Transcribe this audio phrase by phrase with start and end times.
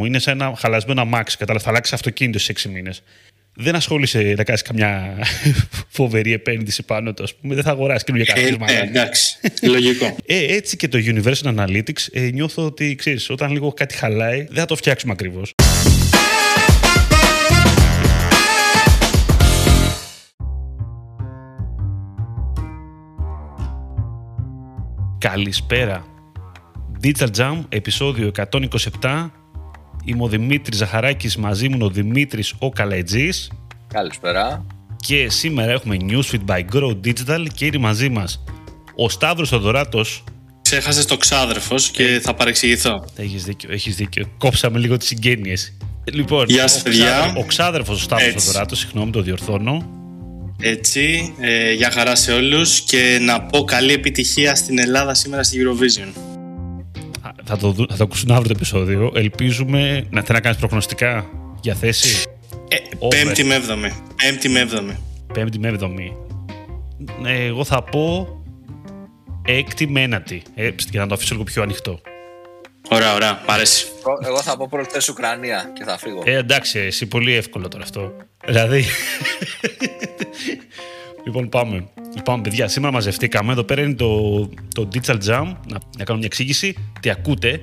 [0.00, 0.06] μου.
[0.06, 1.36] Είναι σαν ένα χαλασμένο αμάξι.
[1.36, 3.02] Κατάλαβες, θα αλλάξει αυτοκίνητο σε 6 μήνες.
[3.54, 5.16] Δεν ασχολείσαι να κάνεις καμιά
[5.98, 7.54] φοβερή επένδυση πάνω του, ας πούμε.
[7.54, 8.72] Δεν θα αγοράσεις καινούργια Ε, καθίσματα.
[8.72, 9.36] ε, εντάξει.
[9.62, 10.16] Λογικό.
[10.26, 14.54] Ε, έτσι και το Universal Analytics ε, νιώθω ότι ξέρεις, όταν λίγο κάτι χαλάει, δεν
[14.58, 15.52] θα το φτιάξουμε ακριβώς.
[25.18, 26.04] Καλησπέρα.
[27.02, 28.30] Digital Jam, επεισόδιο
[29.00, 29.26] 127.
[30.04, 33.50] Είμαι ο Δημήτρης Ζαχαράκης, μαζί μου είναι ο Δημήτρης ο Καλαϊτζής
[33.88, 34.66] Καλησπέρα.
[34.96, 38.44] και σήμερα έχουμε Newsfeed by Grow Digital και είναι μαζί μας
[38.96, 40.24] ο Σταύρος Θοδωράτος
[40.62, 43.04] Ξέχασες το ξάδερφος και θα παρεξηγηθώ.
[43.16, 44.30] Έχεις δίκιο, έχεις δίκιο.
[44.38, 45.76] Κόψαμε λίγο τις συγγένειες.
[46.12, 47.04] Λοιπόν, Γεια σας, ο, παιδιά.
[47.06, 48.46] ξάδερ- ο ξάδερφος ο Σταύρος Έτσι.
[48.46, 49.90] Θοδωράτος, συγγνώμη το διορθώνω.
[50.60, 55.58] Έτσι, ε, για χαρά σε όλους και να πω καλή επιτυχία στην Ελλάδα σήμερα στη
[55.64, 56.08] Eurovision.
[57.22, 59.12] Α, Θα το, δου- θα το ακούσουν αύριο το επεισόδιο.
[59.14, 61.26] Ελπίζουμε να θέλει να κάνεις προγνωστικά
[61.60, 62.24] για θέση.
[62.68, 63.08] Ε, Over.
[63.24, 63.92] πέμπτη με έβδομη.
[64.16, 64.96] Πέμπτη με έβδομη.
[65.32, 66.16] Πέμπτη με έβδομη.
[67.26, 68.28] Ε, εγώ θα πω
[69.44, 70.42] έκτη με ένατη.
[70.54, 72.00] Ε, για να το αφήσω λίγο πιο ανοιχτό.
[72.90, 73.86] Ωραία, ωραία, μ' αρέσει.
[74.00, 76.22] Εγώ- Εγώ θα πω πρώτη θέση Ουκρανία και θα φύγω.
[76.24, 78.12] Ε, εντάξει, εσύ πολύ εύκολο τώρα αυτό.
[78.46, 78.84] Δηλαδή.
[81.24, 81.88] Λοιπόν, πάμε.
[82.14, 83.52] Λοιπόν, παιδιά, σήμερα μαζευτήκαμε.
[83.52, 84.40] Εδώ πέρα είναι το,
[84.74, 85.52] το Digital Jam.
[85.68, 86.74] Να, να κάνω μια εξήγηση.
[87.00, 87.60] Τι ακούτε.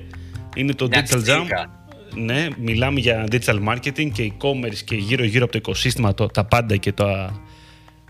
[0.56, 1.20] Είναι το Μια Digital Jam.
[1.20, 1.72] ξτίκα.
[2.14, 6.76] Ναι, μιλάμε για digital marketing και e-commerce και γύρω-γύρω από το οικοσύστημα, το, τα πάντα
[6.76, 7.40] και τα,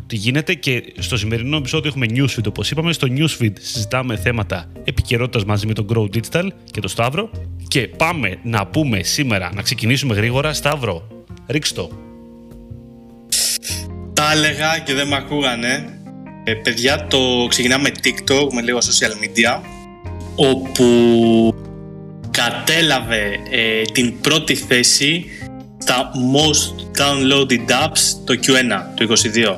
[0.06, 0.54] τι γίνεται.
[0.54, 2.92] Και στο σημερινό επεισόδιο έχουμε Newsfeed, όπως είπαμε.
[2.92, 7.30] Στο Newsfeed συζητάμε θέματα επικαιρότητας μαζί με τον Grow Digital και τον Σταύρο.
[7.68, 10.52] Και πάμε να πούμε σήμερα, να ξεκινήσουμε γρήγορα.
[10.52, 11.08] Σταύρο,
[11.46, 12.07] ρίξ' το.
[14.18, 16.00] Τα έλεγα και δεν με ακούγανε.
[16.44, 19.60] Ε, παιδιά, το ξεκινάμε με TikTok, με λίγο social media,
[20.36, 20.84] όπου
[22.30, 25.24] κατέλαβε ε, την πρώτη θέση
[25.78, 29.56] στα most downloaded apps το Q1 του 2022.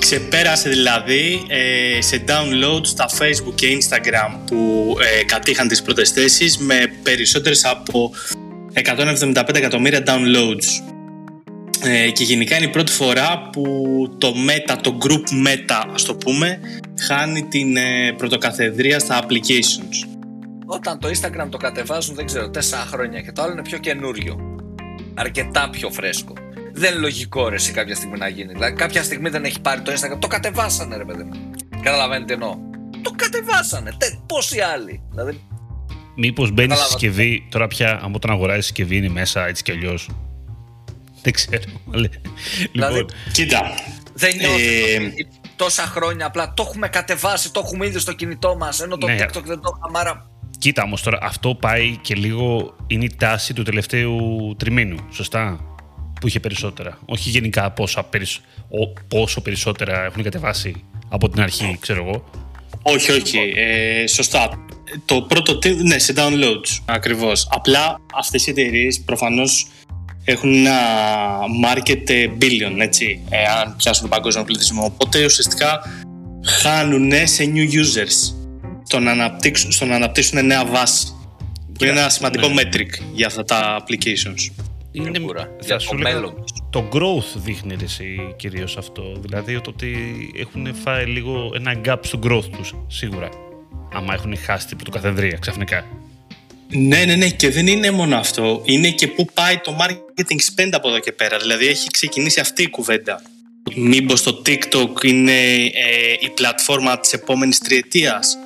[0.00, 6.58] Ξεπέρασε δηλαδή ε, σε download στα Facebook και Instagram που ε, κατήχαν τις πρώτες θέσεις
[6.58, 8.12] με περισσότερες από
[8.74, 10.94] 175 εκατομμύρια downloads.
[11.88, 13.64] Ε, και γενικά είναι η πρώτη φορά που
[14.18, 16.60] το Meta, το group Meta ας το πούμε,
[17.00, 20.08] χάνει την ε, πρωτοκαθεδρία στα applications.
[20.66, 24.56] Όταν το Instagram το κατεβάζουν, δεν ξέρω, τέσσερα χρόνια και το άλλο είναι πιο καινούριο.
[25.14, 26.32] Αρκετά πιο φρέσκο.
[26.72, 28.52] Δεν είναι λογικό ρε εσύ κάποια στιγμή να γίνει.
[28.52, 30.18] Δηλαδή κάποια στιγμή δεν έχει πάρει το Instagram.
[30.18, 31.50] Το κατεβάσανε ρε παιδί μου.
[31.82, 32.56] Καταλαβαίνετε τι εννοώ.
[33.02, 33.94] Το κατεβάσανε.
[33.98, 35.02] Τε, πόσοι άλλοι.
[35.10, 35.40] Δηλαδή,
[36.16, 36.98] Μήπως μπαίνει στη Κατάλαβα.
[36.98, 40.08] συσκευή, τώρα πια από όταν αγοράζεις συσκευή είναι μέσα έτσι κι αλλιώς.
[41.26, 41.62] Δεν ξέρω.
[41.90, 42.18] Δηλαδή,
[42.72, 43.62] λοιπόν, Κοίτα,
[44.14, 48.56] δεν νιώθω Ε, ότι τόσα χρόνια απλά το έχουμε κατεβάσει, το έχουμε ήδη στο κινητό
[48.56, 48.80] μας.
[48.80, 49.16] Ενώ το Ναι.
[49.20, 49.98] TikTok δεν το είχαμε.
[49.98, 52.76] Άρα Κοίτα όμως τώρα, αυτό πάει και λίγο.
[52.86, 54.96] Είναι η τάση του τελευταίου τριμήνου.
[55.12, 55.60] Σωστά;
[56.20, 56.98] Που είχε περισσότερα.
[57.04, 62.24] Όχι γενικά πόσα, περισ- ο- πόσο περισσότερα έχουν κατεβάσει από την αρχή, ξέρω εγώ.
[62.82, 64.64] όχι, όχι, ε, σωστά.
[65.04, 67.48] Το πρώτο, τι- ναι, σε downloads, ακριβώς.
[67.50, 69.66] Απλά αυτές οι εταιρείες προφανώς
[70.28, 70.80] έχουν ένα
[71.64, 74.84] market ε, billion, έτσι, ε, αν πιάσουν τον παγκόσμιο πληθυσμό.
[74.84, 75.80] Οπότε ουσιαστικά
[76.44, 78.34] χάνουν σε new users
[78.82, 81.06] στο να αναπτύξουν, στο να αναπτύξουν νέα βάση.
[81.78, 82.62] Που είναι ένα σημαντικό Ναι.
[82.62, 84.50] metric για αυτά τα applications.
[84.92, 85.42] Είναι, Σίγουρα.
[85.42, 86.52] θα Για σου το λέγα, μέλλον τους.
[86.70, 89.02] το growth δείχνει ρε εσύ κυρίως αυτό.
[89.20, 89.96] Δηλαδή το ότι
[90.40, 93.28] έχουν φάει λίγο ένα gap στο growth τους, σίγουρα.
[93.92, 95.84] Άμα έχουν χάσει την πρωτοκαθεδρία ξαφνικά.
[96.68, 97.28] Ναι, ναι, ναι.
[97.28, 98.62] Και δεν είναι μόνο αυτό.
[98.64, 101.38] Είναι και πού πάει το marketing spend από εδώ και πέρα.
[101.38, 103.22] Δηλαδή έχει ξεκινήσει αυτή η κουβέντα.
[103.74, 108.36] Μήπως το TikTok είναι ε, η πλατφόρμα της επόμενης τριετίας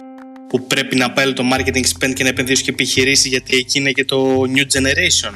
[0.48, 3.78] που πρέπει να πάει όλο το marketing spend και να επενδύσουν και επιχειρήσει γιατί εκεί
[3.78, 5.34] είναι και το new generation.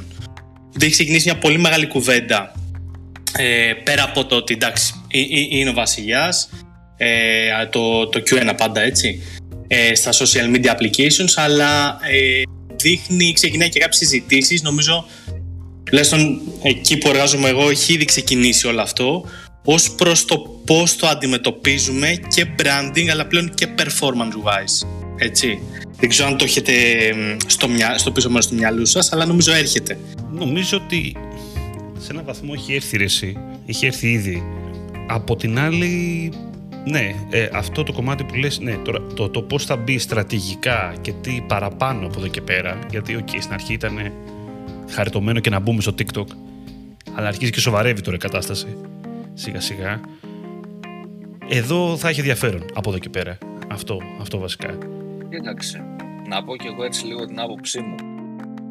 [0.73, 2.53] Δεν έχει ξεκινήσει μια πολύ μεγάλη κουβέντα
[3.39, 6.51] ε, πέρα από το ότι εντάξει ε, ε, είναι ο βασιλιάς
[6.97, 9.23] ε, το, το Q1 πάντα έτσι
[9.67, 12.43] ε, στα social media applications αλλά ε,
[12.85, 15.05] δείχνει, ξεκινάει και κάποιες συζητήσεις νομίζω
[15.85, 19.25] τουλάχιστον εκεί που εργάζομαι εγώ έχει ήδη ξεκινήσει όλο αυτό
[19.65, 25.59] ως προς το πώς το αντιμετωπίζουμε και branding αλλά πλέον και performance wise έτσι
[25.97, 26.73] δεν ξέρω αν το έχετε
[27.15, 29.99] μ, στο, μυα, στο πίσω μέρος του μυαλού σας αλλά νομίζω έρχεται
[30.39, 31.17] Νομίζω ότι
[31.99, 33.37] σε έναν βαθμό έχει έρθει ρε εσύ.
[33.67, 34.43] Έχει έρθει ήδη.
[35.09, 36.33] Από την άλλη,
[36.85, 40.95] ναι, ε, αυτό το κομμάτι που λες, ναι, τώρα, το, το πώς θα μπει στρατηγικά
[41.01, 44.13] και τι παραπάνω από εδώ και πέρα, γιατί οκ, στην αρχή ήταν
[44.91, 46.27] χαριτωμένο και να μπούμε στο TikTok,
[47.15, 48.67] αλλά αρχίζει και σοβαρεύει τώρα η κατάσταση,
[49.35, 50.01] σιγά σιγά.
[51.49, 53.39] Εδώ θα έχει ενδιαφέρον από εδώ και πέρα.
[53.69, 54.79] Αυτό, αυτό βασικά.
[55.31, 55.85] Κοίταξε.
[56.29, 57.95] Να πω κι εγώ έτσι λίγο την άποψή μου.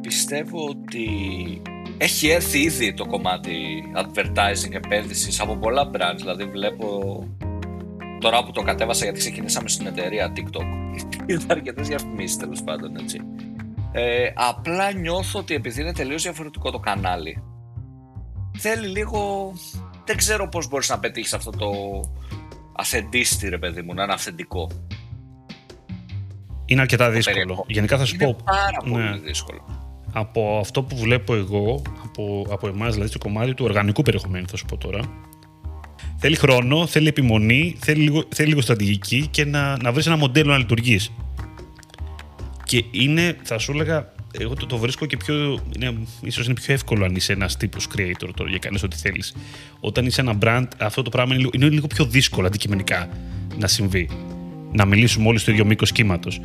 [0.01, 1.07] πιστεύω ότι
[1.97, 6.17] έχει έρθει ήδη το κομμάτι advertising επένδυσης από πολλά brands.
[6.17, 6.87] Δηλαδή βλέπω
[8.23, 10.65] τώρα που το κατέβασα γιατί ξεκινήσαμε στην εταιρεία TikTok.
[11.25, 13.19] Είδα αρκετές διαφημίσεις τέλος πάντων έτσι.
[13.91, 17.43] Ε, απλά νιώθω ότι επειδή είναι τελείως διαφορετικό το κανάλι
[18.57, 19.51] θέλει λίγο...
[20.05, 21.69] Δεν ξέρω πώς μπορείς να πετύχεις αυτό το
[22.75, 24.69] αυθεντίστη ρε παιδί μου, να είναι αυθεντικό.
[26.65, 27.65] Είναι αρκετά δύσκολο.
[27.67, 28.43] Γενικά θα σου είναι πω.
[28.45, 29.17] πάρα πολύ ναι.
[29.17, 29.65] δύσκολο.
[30.13, 34.57] Από αυτό που βλέπω εγώ, από, από εμάς, δηλαδή στο κομμάτι του οργανικού περιεχομένου, θα
[34.57, 34.99] σου πω τώρα.
[36.25, 40.51] Θέλει χρόνο, θέλει επιμονή, θέλει λίγο, θέλει λίγο στρατηγική και να, να βρεις ένα μοντέλο
[40.51, 41.11] να λειτουργείς.
[42.63, 45.59] Και είναι, θα σου έλεγα, εγώ το, το βρίσκω και πιο.
[45.75, 49.35] Είναι, ίσως είναι πιο εύκολο αν είσαι ένας τύπος creator τώρα, για κάνεις ό,τι θέλεις.
[49.79, 53.09] Όταν είσαι ένα brand, αυτό το πράγμα είναι λίγο, είναι λίγο πιο δύσκολο αντικειμενικά
[53.57, 54.09] να συμβεί.
[54.71, 56.41] Να μιλήσουμε όλοι στο ίδιο μήκος κύματος.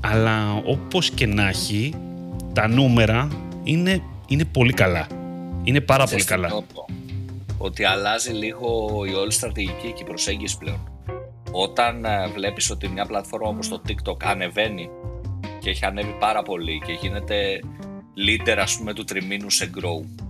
[0.00, 1.92] Αλλά όπως και να έχει,
[2.52, 3.28] τα νούμερα
[3.62, 5.06] είναι, είναι πολύ καλά.
[5.64, 6.54] Είναι πάρα Ξέρεις πολύ τι καλά.
[6.54, 6.86] νιώθω;
[7.58, 10.92] Ότι αλλάζει λίγο η όλη στρατηγική και η προσέγγιση πλέον.
[11.52, 14.90] Όταν ε, βλέπεις ότι μια πλατφόρμα όπως το TikTok ανεβαίνει
[15.60, 17.60] και έχει ανέβει πάρα πολύ και γίνεται
[18.26, 20.26] leader ας πούμε του τριμήνου σε grow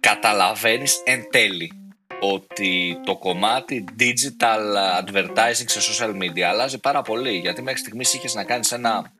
[0.00, 1.72] καταλαβαίνεις εν τέλει
[2.20, 4.60] ότι το κομμάτι digital
[5.04, 9.12] advertising σε social media αλλάζει πάρα πολύ γιατί μέχρι στιγμής είχες να κάνεις ένα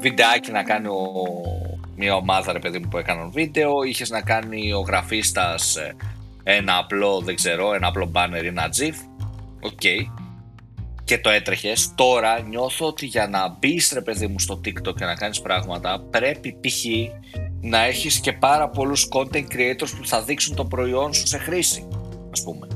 [0.00, 1.12] βιντεάκι να κάνει ο,
[2.02, 3.82] μια ομάδα ρε παιδί μου που έκαναν βίντεο.
[3.82, 5.94] Είχες να κάνει ο γραφίστας ε,
[6.42, 8.94] ένα απλό δεν ξέρω ένα απλό banner ή ένα gif
[9.60, 9.80] ok.
[11.04, 11.92] Και το έτρεχες.
[11.94, 16.00] Τώρα νιώθω ότι για να μπεις ρε παιδί μου στο TikTok και να κάνεις πράγματα
[16.10, 16.84] πρέπει π.χ.
[17.60, 21.88] να έχεις και πάρα πολλούς content creators που θα δείξουν το προϊόν σου σε χρήση
[22.32, 22.66] ας πούμε.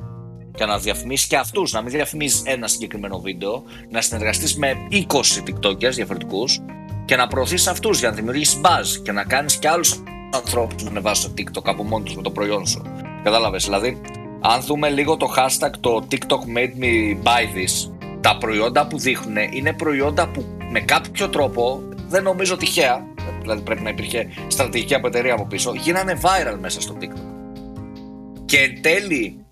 [0.55, 5.43] Και να διαφημίσεις και αυτούς, να μην διαφημίσεις ένα συγκεκριμένο βίντεο, να συνεργαστείς με 20
[5.47, 6.61] TikTokers διαφορετικούς
[7.05, 10.03] και να προωθήσεις αυτούς για να δημιουργήσεις buzz και να κάνεις και άλλους
[10.35, 12.83] ανθρώπους να ανεβάσεις στο TikTok από μόνοι τους με το προϊόν σου.
[13.23, 14.01] Κατάλαβες, δηλαδή
[14.41, 17.91] αν δούμε λίγο το hashtag το TikTok made me buy this
[18.21, 23.07] τα προϊόντα που δείχνουν είναι προϊόντα που με κάποιο τρόπο δεν νομίζω τυχαία
[23.41, 27.35] δηλαδή πρέπει να υπήρχε στρατηγική από εταιρεία από πίσω γίνανε viral μέσα στο TikTok
[28.45, 29.44] και εν τέλει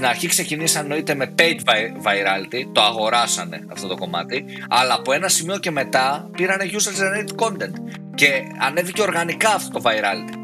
[0.00, 5.12] στην αρχή ξεκινήσαν εννοείται με paid vi- virality, το αγοράσανε αυτό το κομμάτι, αλλά από
[5.12, 10.34] ένα σημείο και μετά πήρανε user generated content και ανέβηκε οργανικά αυτό το virality.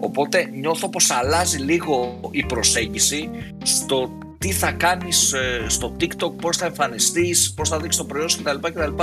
[0.00, 3.30] Οπότε νιώθω πως αλλάζει λίγο η προσέγγιση
[3.62, 8.28] στο τι θα κάνεις ε, στο TikTok, πώς θα εμφανιστείς, πώς θα δείξεις το προϊόν
[8.28, 8.58] σου κτλ.
[8.60, 9.02] κτλ.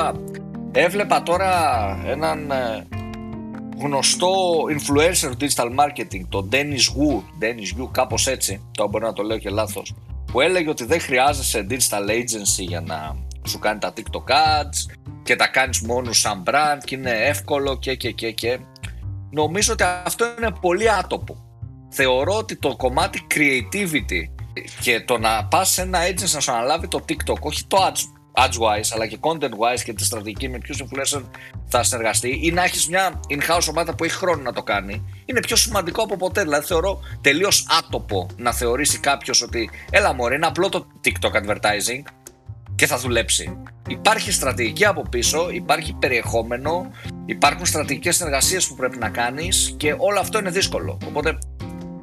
[0.71, 1.51] Έβλεπα τώρα
[2.07, 2.87] έναν ε,
[3.81, 4.29] γνωστό
[4.69, 6.57] influencer του digital marketing, τον Dennis
[6.97, 9.95] Wu, Dennis Wu, κάπως έτσι, τώρα μπορεί να το λέω και λάθος,
[10.31, 13.15] που έλεγε ότι δεν χρειάζεσαι digital agency για να
[13.47, 14.93] σου κάνει τα TikTok ads
[15.23, 18.59] και τα κάνεις μόνο σαν brand και είναι εύκολο και και και και.
[19.31, 21.37] Νομίζω ότι αυτό είναι πολύ άτοπο.
[21.89, 24.41] Θεωρώ ότι το κομμάτι creativity
[24.81, 27.99] και το να πας σε ένα agency να σου αναλάβει το TikTok, όχι το ads,
[28.45, 31.23] ads wise, αλλά και content wise και τη στρατηγική με ποιους influencer
[31.67, 35.39] θα συνεργαστεί ή να έχεις μια in-house ομάδα που έχει χρόνο να το κάνει, είναι
[35.39, 36.41] πιο σημαντικό από ποτέ.
[36.41, 42.03] Δηλαδή, θεωρώ τελείως άτοπο να θεωρήσει κάποιος ότι έλα μωρέ, είναι απλό το TikTok advertising
[42.75, 43.57] και θα δουλέψει.
[43.87, 46.91] Υπάρχει στρατηγική από πίσω, υπάρχει περιεχόμενο,
[47.25, 50.97] υπάρχουν στρατηγικές συνεργασίες που πρέπει να κάνεις και όλο αυτό είναι δύσκολο.
[51.07, 51.37] Οπότε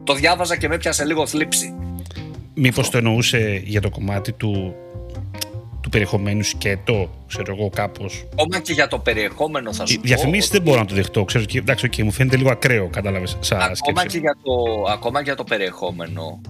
[0.05, 1.75] το διάβαζα και με έπιασε λίγο θλίψη.
[2.55, 4.75] Μήπως το εννοούσε για το κομμάτι του,
[5.87, 8.25] του περιεχομένους σκέτο, ξέρω εγώ κάπως.
[8.33, 10.03] Ακόμα και για το περιεχόμενο θα σου Οι πω.
[10.03, 11.25] διαφημίσεις δεν ότι μπορώ να το δεχτώ.
[11.25, 14.07] Ξέρω, και, εντάξει, okay, μου φαίνεται λίγο ακραίο, κατάλαβες, σαν Ακόμα σκέψη.
[14.07, 16.41] και, για το, ακόμα και για το περιεχόμενο.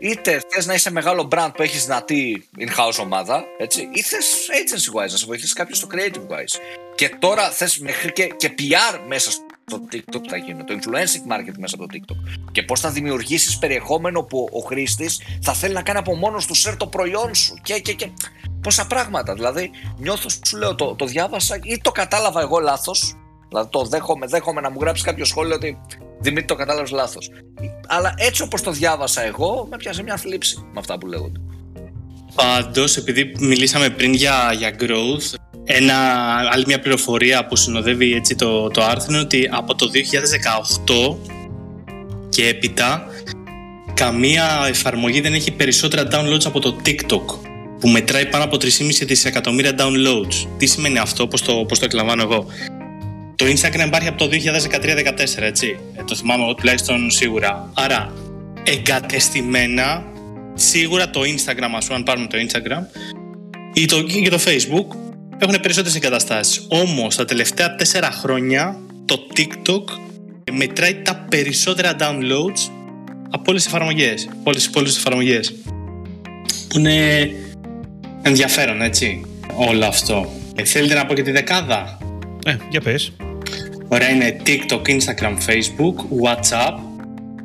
[0.00, 4.98] Είτε θες να είσαι μεγάλο brand που έχεις δυνατή in-house ομάδα, έτσι, ή θες agency
[4.98, 6.60] wise να σε βοηθήσει κάποιος στο creative wise.
[6.94, 11.32] Και τώρα θες μέχρι και, και PR μέσα στο TikTok που θα γίνει, το influencing
[11.32, 12.48] marketing μέσα από το TikTok.
[12.52, 16.56] Και πώς θα δημιουργήσεις περιεχόμενο που ο χρήστης θα θέλει να κάνει από μόνος του
[16.56, 17.54] share το προϊόν σου.
[17.62, 18.10] Και, και, και.
[18.60, 19.34] Πόσα πράγματα.
[19.34, 23.14] Δηλαδή, νιώθω, σου λέω, το, το διάβασα ή το κατάλαβα εγώ λάθος.
[23.48, 25.78] Δηλαδή, το δέχομαι, δέχομαι να μου γράψει κάποιος σχόλιο ότι
[26.20, 27.30] Δημήτρη το κατάλαβες λάθος.
[27.86, 31.40] Αλλά έτσι όπως το διάβασα εγώ, με πιάσε μια θλίψη με αυτά που λέγονται.
[32.34, 35.34] Πάντως, επειδή μιλήσαμε πριν για, για growth,
[35.68, 35.94] ένα,
[36.52, 39.90] άλλη μια πληροφορία που συνοδεύει έτσι το, το άρθρο είναι ότι από το
[41.12, 41.16] 2018
[42.28, 43.06] και έπειτα
[43.94, 47.24] καμία εφαρμογή δεν έχει περισσότερα downloads από το TikTok
[47.80, 48.68] που μετράει πάνω από 3,5
[49.06, 50.46] δισεκατομμύρια downloads.
[50.58, 52.46] Τι σημαίνει αυτό, πώς το, πώς το εκλαμβάνω εγώ;
[53.36, 55.78] Το Instagram υπάρχει από το 2013-2014, έτσι.
[55.96, 57.70] Ε, το θυμάμαι εγώ τουλάχιστον σίγουρα.
[57.74, 58.12] Άρα,
[58.62, 60.04] εγκατεστημένα,
[60.54, 63.00] σίγουρα το Instagram, ας πούμε, αν πάρουμε το Instagram,
[63.74, 65.05] ή το, και το Facebook,
[65.38, 66.66] έχουν περισσότερες εγκαταστάσεις.
[66.68, 69.84] Όμως, τα τελευταία τέσσερα χρόνια, το TikTok
[70.52, 72.70] μετράει τα περισσότερα downloads
[73.30, 75.54] από όλες τις εφαρμογές, από όλες τις υπόλοιπες εφαρμογές.
[76.68, 77.30] Που είναι
[78.22, 79.24] ενδιαφέρον, έτσι,
[79.56, 80.32] όλο αυτό.
[80.54, 81.98] Ε, θέλετε να πω και τη δεκάδα;
[82.46, 83.12] Ε, για πες.
[83.88, 86.74] Ωραία, είναι TikTok, Instagram, Facebook, WhatsApp.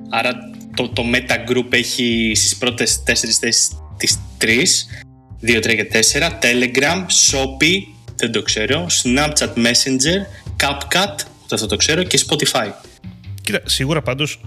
[0.10, 0.32] Άρα
[0.76, 4.88] το, το Meta Group έχει στις πρώτες τέσσερις θέσεις τις τρεις.
[5.42, 6.40] 2, 3 και 4.
[6.42, 7.78] Telegram, Shopee,
[8.16, 8.88] δεν το ξέρω.
[9.04, 10.20] Snapchat Messenger,
[10.60, 12.04] CapCut, ούτε αυτό το ξέρω.
[12.04, 12.72] Και Spotify.
[13.42, 14.42] Κοίτα, σίγουρα πάντως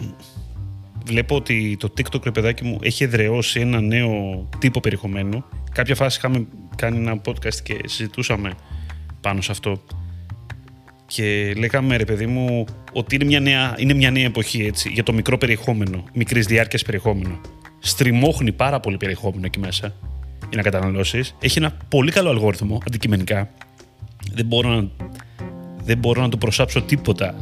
[1.06, 5.44] βλέπω ότι το TikTok, ρε παιδάκι μου, έχει εδραιώσει ένα νέο τύπο περιεχομένου.
[5.72, 6.46] Κάποια φάση είχαμε
[6.76, 8.54] κάνει ένα podcast και συζητούσαμε
[9.20, 9.82] πάνω σε αυτό.
[11.06, 15.02] Και λέγαμε, ρε παιδί μου, ότι είναι μια νέα, είναι μια νέα εποχή έτσι, για
[15.02, 17.40] το μικρό περιεχόμενο, μικρής διάρκειας περιεχόμενο.
[17.78, 19.94] Στριμώχνει πάρα πολύ περιεχόμενο εκεί μέσα
[20.48, 21.34] για να καταναλώσεις.
[21.40, 23.50] Έχει ένα πολύ καλό αλγόριθμο αντικειμενικά.
[24.32, 24.88] Δεν μπορώ να,
[25.84, 27.34] δεν μπορώ να το προσάψω τίποτα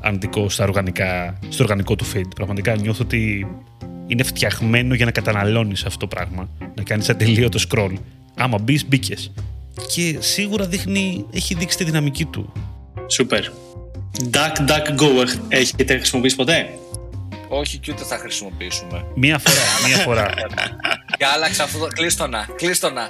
[0.00, 2.28] αντικό στα οργανικά, στο οργανικό του feed.
[2.34, 3.46] Πραγματικά νιώθω ότι
[4.06, 6.48] είναι φτιαχμένο για να καταναλώνεις αυτό το πράγμα.
[6.74, 7.92] Να κάνεις ατελείωτο scroll.
[8.36, 9.32] Άμα μπεις, μπήκες.
[9.94, 12.52] Και σίγουρα δείχνει, έχει δείξει τη δυναμική του.
[13.06, 13.44] Σούπερ.
[14.30, 16.68] DuckDuckGo έχετε χρησιμοποιήσει ποτέ;
[17.48, 19.04] Όχι και ούτε θα χρησιμοποιήσουμε.
[19.14, 20.34] Μία φορά, μία φορά.
[21.20, 21.86] Και άλλαξε αυτό το.
[21.86, 23.08] Κλείστονα, κλείστονα.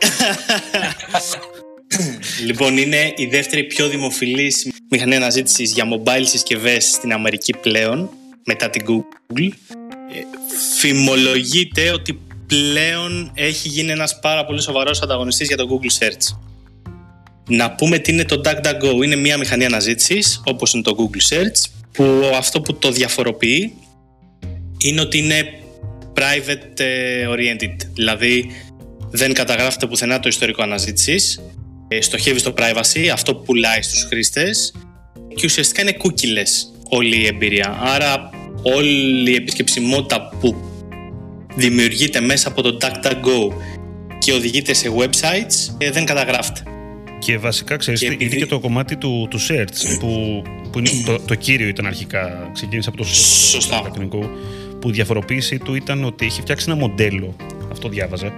[2.46, 8.10] λοιπόν, είναι η δεύτερη πιο δημοφιλής μηχανή αναζήτησης για mobile συσκευές στην Αμερική πλέον,
[8.44, 9.48] μετά την Google.
[10.12, 10.20] Ε,
[10.78, 16.36] φημολογείται ότι πλέον έχει γίνει ένας πάρα πολύ σοβαρός ανταγωνιστής για το Google Search.
[17.48, 19.04] Να πούμε τι είναι το DuckDuckGo.
[19.04, 23.74] Είναι μια μηχανή αναζήτησης, όπως είναι το Google Search, που αυτό που το διαφοροποιεί
[24.78, 25.59] είναι ότι είναι
[26.14, 27.76] private ε, oriented.
[27.94, 28.50] Δηλαδή
[29.10, 31.40] δεν καταγράφεται πουθενά το ιστορικό αναζήτησης,
[31.88, 34.74] ε, στοχεύει στο privacy, αυτό που πουλάει στους χρήστες
[35.34, 37.78] και ουσιαστικά είναι κούκκιλες όλη η εμπειρία.
[37.82, 38.30] Άρα
[38.62, 40.56] όλη η επισκεψιμότητα που
[41.56, 43.52] δημιουργείται μέσα από το DuckDuckGo
[44.18, 46.62] και οδηγείται σε websites ε, δεν καταγράφεται.
[47.18, 51.34] Και βασικά ξέρεις, και και το κομμάτι του, του search που, που είναι το, το
[51.34, 53.80] κύριο ήταν αρχικά, ξεκίνησε από το Σωστά.
[53.82, 54.30] τεχνικό,
[54.80, 57.36] που η διαφοροποίηση του ήταν ότι έχει φτιάξει ένα μοντέλο,
[57.70, 58.32] αυτό διάβαζε,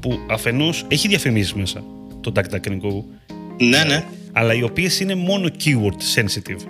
[0.00, 1.84] που αφενός έχει διαφημίσεις μέσα,
[2.20, 3.02] το DuckDuckGo,
[3.58, 4.04] Ναι, ναι.
[4.32, 6.66] αλλά οι οποίες είναι μόνο keyword sensitive.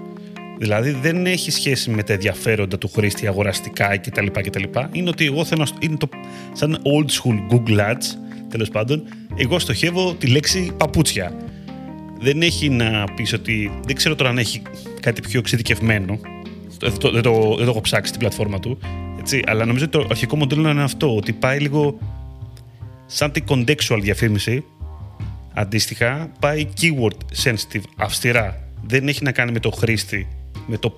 [0.59, 4.27] Δηλαδή δεν έχει σχέση με τα ενδιαφέροντα του χρήστη αγοραστικά κτλ.
[4.27, 4.63] κτλ.
[4.93, 5.77] Είναι ότι εγώ θέλω να.
[5.81, 6.09] Είναι το,
[6.53, 8.05] σαν old school Google Ads,
[8.49, 9.03] τέλος πάντων.
[9.37, 11.37] Εγώ στοχεύω τη λέξη παπούτσια.
[12.21, 13.81] Δεν έχει να πεις ότι.
[13.87, 14.63] Δεν ξέρω τώρα αν έχει
[15.01, 16.19] κάτι πιο εξειδικευμένο.
[16.83, 18.79] Δεν το, δεν το, δεν το έχω ψάξει στην πλατφόρμα του.
[19.19, 21.17] Έτσι, αλλά νομίζω ότι το αρχικό μοντέλο είναι αυτό.
[21.17, 21.99] Ότι πάει λίγο
[23.07, 24.65] σαν την contextual διαφήμιση.
[25.55, 28.69] Αντίστοιχα, πάει keyword sensitive, αυστηρά.
[28.87, 30.29] Δεν έχει να κάνει με το χρήστη
[30.67, 30.95] με το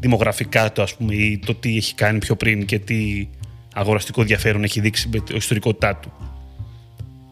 [0.00, 3.28] δημογραφικά του, ας πούμε, ή το τι έχει κάνει πιο πριν και τι
[3.74, 6.12] αγοραστικό ενδιαφέρον έχει δείξει με το ιστορικότητά του.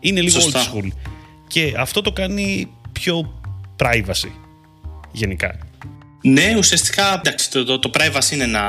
[0.01, 0.61] Είναι λίγο Σωστά.
[0.61, 0.89] old school.
[1.47, 3.41] Και αυτό το κάνει πιο
[3.77, 4.31] privacy,
[5.13, 5.59] γενικά.
[6.23, 8.61] Ναι, ουσιαστικά εντάξει, το, το, το privacy είναι ένα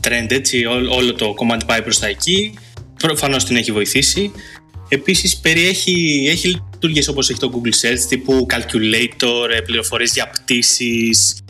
[0.00, 2.58] trend έτσι, ό, όλο το κομμάτι πάει προς τα εκεί.
[2.98, 4.32] Προφανώς την έχει βοηθήσει.
[4.88, 11.44] Επίσης περιέχει έχει λειτουργίες όπως έχει το Google Search τύπου calculator, ε, πληροφορίες για πτήσεις,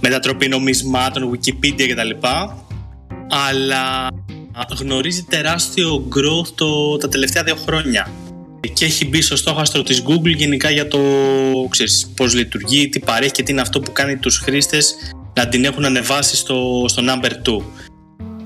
[0.00, 2.26] μετατροπή νομισμάτων, Wikipedia κτλ.
[3.30, 4.08] Αλλά
[4.78, 8.10] γνωρίζει τεράστιο growth το, τα τελευταία δύο χρόνια
[8.72, 11.00] και έχει μπει στο στόχαστρο της Google γενικά για το
[11.70, 14.94] ξέρεις, πώς λειτουργεί, τι παρέχει και τι είναι αυτό που κάνει τους χρήστες
[15.34, 17.62] να την έχουν ανεβάσει στο, στο number 2.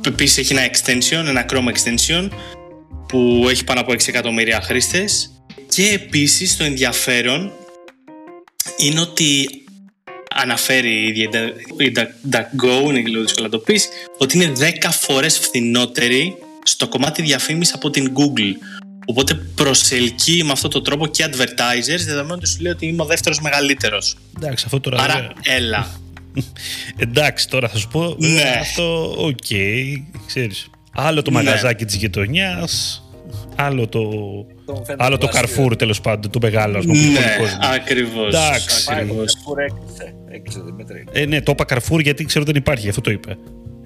[0.06, 2.28] Επίσης έχει ένα extension, ένα Chrome extension
[3.08, 5.30] που έχει πάνω από 6 εκατομμύρια χρήστες
[5.68, 7.52] και επίσης το ενδιαφέρον
[8.76, 9.48] είναι ότι
[10.34, 11.28] αναφέρει η ίδια
[11.78, 13.88] η DuckDuckGo, είναι λίγο δύσκολο να το πεις,
[14.18, 14.52] ότι είναι
[14.82, 18.52] 10 φορές φθηνότερη στο κομμάτι διαφήμισης από την Google.
[19.06, 23.04] Οπότε προσελκύει με αυτόν τον τρόπο και advertisers, δεδομένου ότι σου λέει ότι είμαι ο
[23.04, 24.16] δεύτερος μεγαλύτερος.
[24.40, 25.02] Εντάξει, αυτό τώρα...
[25.02, 25.86] Άρα, βέβαια- έλα.
[26.96, 28.16] Εντάξει, τώρα θα σου πω.
[28.18, 28.28] Ναι.
[28.28, 29.36] βέβαια, Αυτό, οκ,
[30.26, 30.70] ξέρεις.
[30.92, 31.42] Άλλο το Ναι.
[31.42, 33.02] μαγαζάκι της γειτονιάς,
[33.56, 34.00] άλλο το,
[34.66, 35.66] Τον φαίνεται άλλο το τεράστιο.
[35.66, 37.58] Carrefour τέλος πάντων, το μεγάλο, ας πούμε, που Ναι, πολύ κόσμο.
[37.74, 38.34] ακριβώς.
[38.34, 38.84] Εντάξει.
[38.84, 39.24] Πάει, ακριβώς.
[39.36, 40.14] Carrefour έκλεισε.
[40.30, 41.04] Έκλεισε Δημήτρη.
[41.12, 43.36] Ε, ναι, το είπα Carrefour γιατί ξέρω δεν υπάρχει, γι' αυτό το είπε.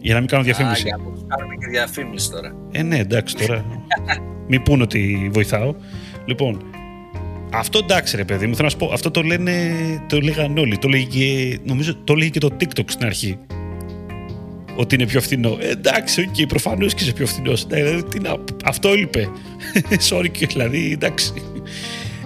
[0.01, 0.83] Για να μην κάνω Α, διαφήμιση.
[0.83, 2.55] για να τους κάνουμε και διαφήμιση τώρα.
[2.73, 3.65] Ε, ναι, εντάξει τώρα.
[4.49, 5.75] Μην πούνε ότι βοηθάω.
[6.25, 6.63] Λοιπόν,
[7.53, 9.53] αυτό εντάξει ρε παιδί μου, θέλω να σου πω, αυτό το λένε,
[10.09, 10.79] το λέγαν όλοι.
[10.79, 13.39] Το λέγε, και- νομίζω το λέγε και το TikTok στην αρχή.
[14.77, 15.57] Ότι είναι πιο φθηνό.
[15.61, 17.67] Ε, εντάξει, ok, okay, προφανώς και είσαι πιο φθηνός.
[17.67, 19.29] Ναι, δηλαδή, τι να, αυτό είπε.
[20.11, 21.33] Sorry και δηλαδή, εντάξει.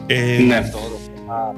[0.07, 0.57] Ε, Ναι.
[0.57, 0.79] Αυτό,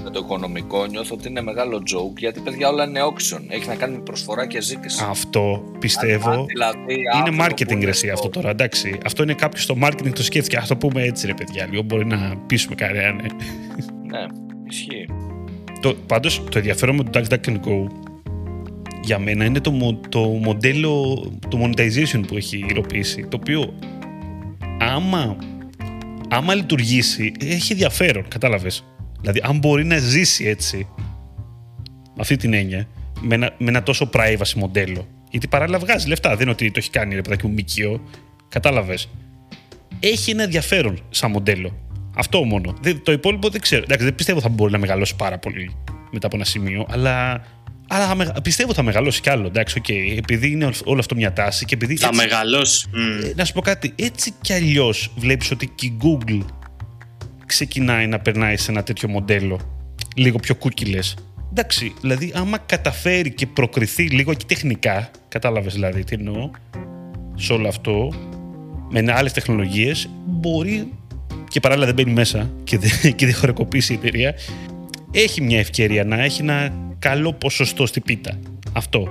[0.05, 3.41] με το οικονομικό νιώθω ότι είναι μεγάλο joke γιατί παιδιά όλα είναι auction.
[3.49, 5.05] Έχει να κάνει με προσφορά και ζήτηση.
[5.09, 6.31] Αυτό πιστεύω.
[6.31, 8.99] Αν δηλαδή είναι άνθρωπο που marketing είναι ρε εσύ στο- αυτό τώρα, εντάξει.
[9.07, 10.57] Αυτό είναι κάποιος στο marketing το σκέφτηκε.
[10.57, 11.67] Α το πούμε έτσι, ρε παιδιά.
[11.71, 13.19] Λίγο μπορεί να πείσουμε κανέναν.
[13.19, 13.27] ε.
[14.07, 14.27] Ναι,
[14.71, 15.07] ισχύει.
[15.81, 17.87] Το, πάντως, το ενδιαφέρον με το DuckDuckGo
[19.03, 21.15] για μένα είναι το, μο- το μοντέλο
[21.49, 23.75] το monetization που έχει υλοποιήσει, το οποίο
[24.79, 25.37] άμα,
[26.29, 28.85] άμα λειτουργήσει, έχει ενδιαφέρον, κατάλαβες.
[29.23, 30.87] Δηλαδή, αν μπορεί να ζήσει έτσι,
[32.05, 32.87] με αυτή την έννοια,
[33.21, 35.09] με ένα, με ένα τόσο privacy μοντέλο.
[35.31, 38.01] Γιατί παράλληλα βγάζει λεφτά, δεν είναι ότι το έχει κάνει ρε παιδάκι μου μικείο.
[38.49, 39.09] Κατάλαβες.
[40.01, 41.77] Έχει ένα ενδιαφέρον σαν μοντέλο.
[42.17, 42.75] Αυτό μόνο.
[42.81, 43.83] Δεν- το υπόλοιπο δεν ξέρω.
[43.83, 45.75] Εντάξει, δεν πιστεύω θα μπορεί να μεγαλώσει πάρα πολύ
[46.13, 47.45] μετά από ένα σημείο, αλλά,
[47.89, 49.47] αλλά θα μεγα- πιστεύω θα μεγαλώσει κι άλλο.
[49.47, 49.89] Εντάξει, οκ.
[50.19, 51.97] επειδή είναι όλο αυτό μια τάση και επειδή.
[51.97, 52.89] Θα έτσι- μεγαλώσει.
[52.93, 53.25] Μμ.
[53.25, 53.93] ε, να σου πω κάτι.
[53.97, 56.41] Έτσι κι αλλιώς βλέπεις ότι και η Google
[57.53, 59.61] ξεκινάει να περνάει σε ένα τέτοιο μοντέλο.
[60.17, 60.99] Λίγο πιο cookieless.
[61.51, 66.51] Εντάξει, δηλαδή, άμα καταφέρει και προκριθεί λίγο και τεχνικά, κατάλαβες δηλαδή τι εννοώ,
[67.35, 68.13] σε όλο αυτό,
[68.91, 70.93] με άλλες τεχνολογίες, μπορεί
[71.49, 74.35] και παράλληλα δεν μπαίνει μέσα και δεν, και δεν χωρεκοπήσει η εταιρεία,
[75.11, 78.39] έχει μια ευκαιρία να έχει ένα καλό ποσοστό στην πίτα.
[78.73, 79.09] Αυτό.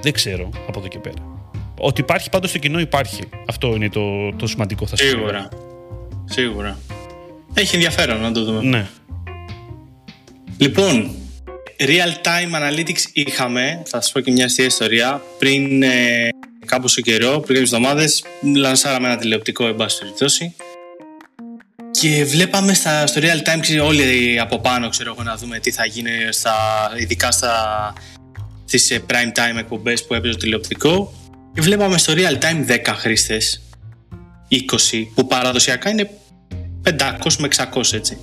[0.00, 1.50] Δεν ξέρω από εδώ και πέρα.
[1.78, 3.22] Ότι υπάρχει πάντως στο κοινό υπάρχει.
[3.48, 5.10] Αυτό είναι το, το σημαντικό θα σου πω.
[5.10, 5.48] Σίγουρα.
[6.24, 6.78] Σίγουρα.
[7.54, 8.62] Έχει ενδιαφέρον να το δούμε.
[8.62, 8.86] Ναι.
[10.58, 11.14] Λοιπόν,
[11.78, 13.82] real time analytics είχαμε.
[13.86, 15.22] Θα σας πω και μια αστεία ιστορία.
[15.38, 16.28] Πριν ε,
[16.66, 20.54] κάπου στο καιρό, πριν κάποιες εβδομάδες, λανσάραμε ένα τηλεοπτικό, εν πάση περιπτώσει.
[21.90, 25.70] Και βλέπαμε στα, στο real time ξέρεις, όλοι από πάνω ξέρω εγώ, να δούμε τι
[25.70, 26.54] θα γίνει, στα,
[26.98, 27.92] ειδικά στα,
[28.64, 31.12] στις ε, prime time εκπομπές που έπαιζε το τηλεοπτικό.
[31.54, 33.62] Και βλέπαμε στο real time 10 χρήστες,
[34.50, 34.56] 20,
[35.14, 36.10] που παραδοσιακά είναι
[36.84, 38.18] 500 με 600 έτσι.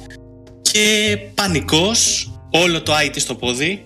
[0.62, 3.86] Και πανικός, όλο το IT στο πόδι,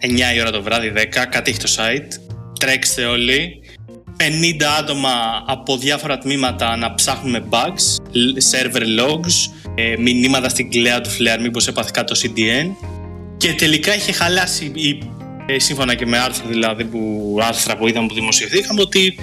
[0.00, 3.60] 9 η ώρα το βράδυ, 10, κάτι έχει το site, τρέξτε όλοι,
[4.16, 5.10] 50 άτομα
[5.46, 8.14] από διάφορα τμήματα να ψάχνουν με bugs,
[8.52, 12.86] server logs, ε, μηνύματα στην κλαία του Flare, μήπως έπαθε κάτι το CDN
[13.36, 14.98] και τελικά είχε χαλάσει η,
[15.46, 19.18] ε, σύμφωνα και με άρθρα δηλαδή που, άρθρα που είδαμε που δημοσιευθήκαμε ότι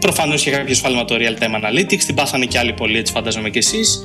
[0.00, 3.50] προφανώς είχε κάποιο σφάλμα το real time analytics, την πάθανε και άλλοι πολλοί έτσι φαντάζομαι
[3.50, 4.02] και εσείς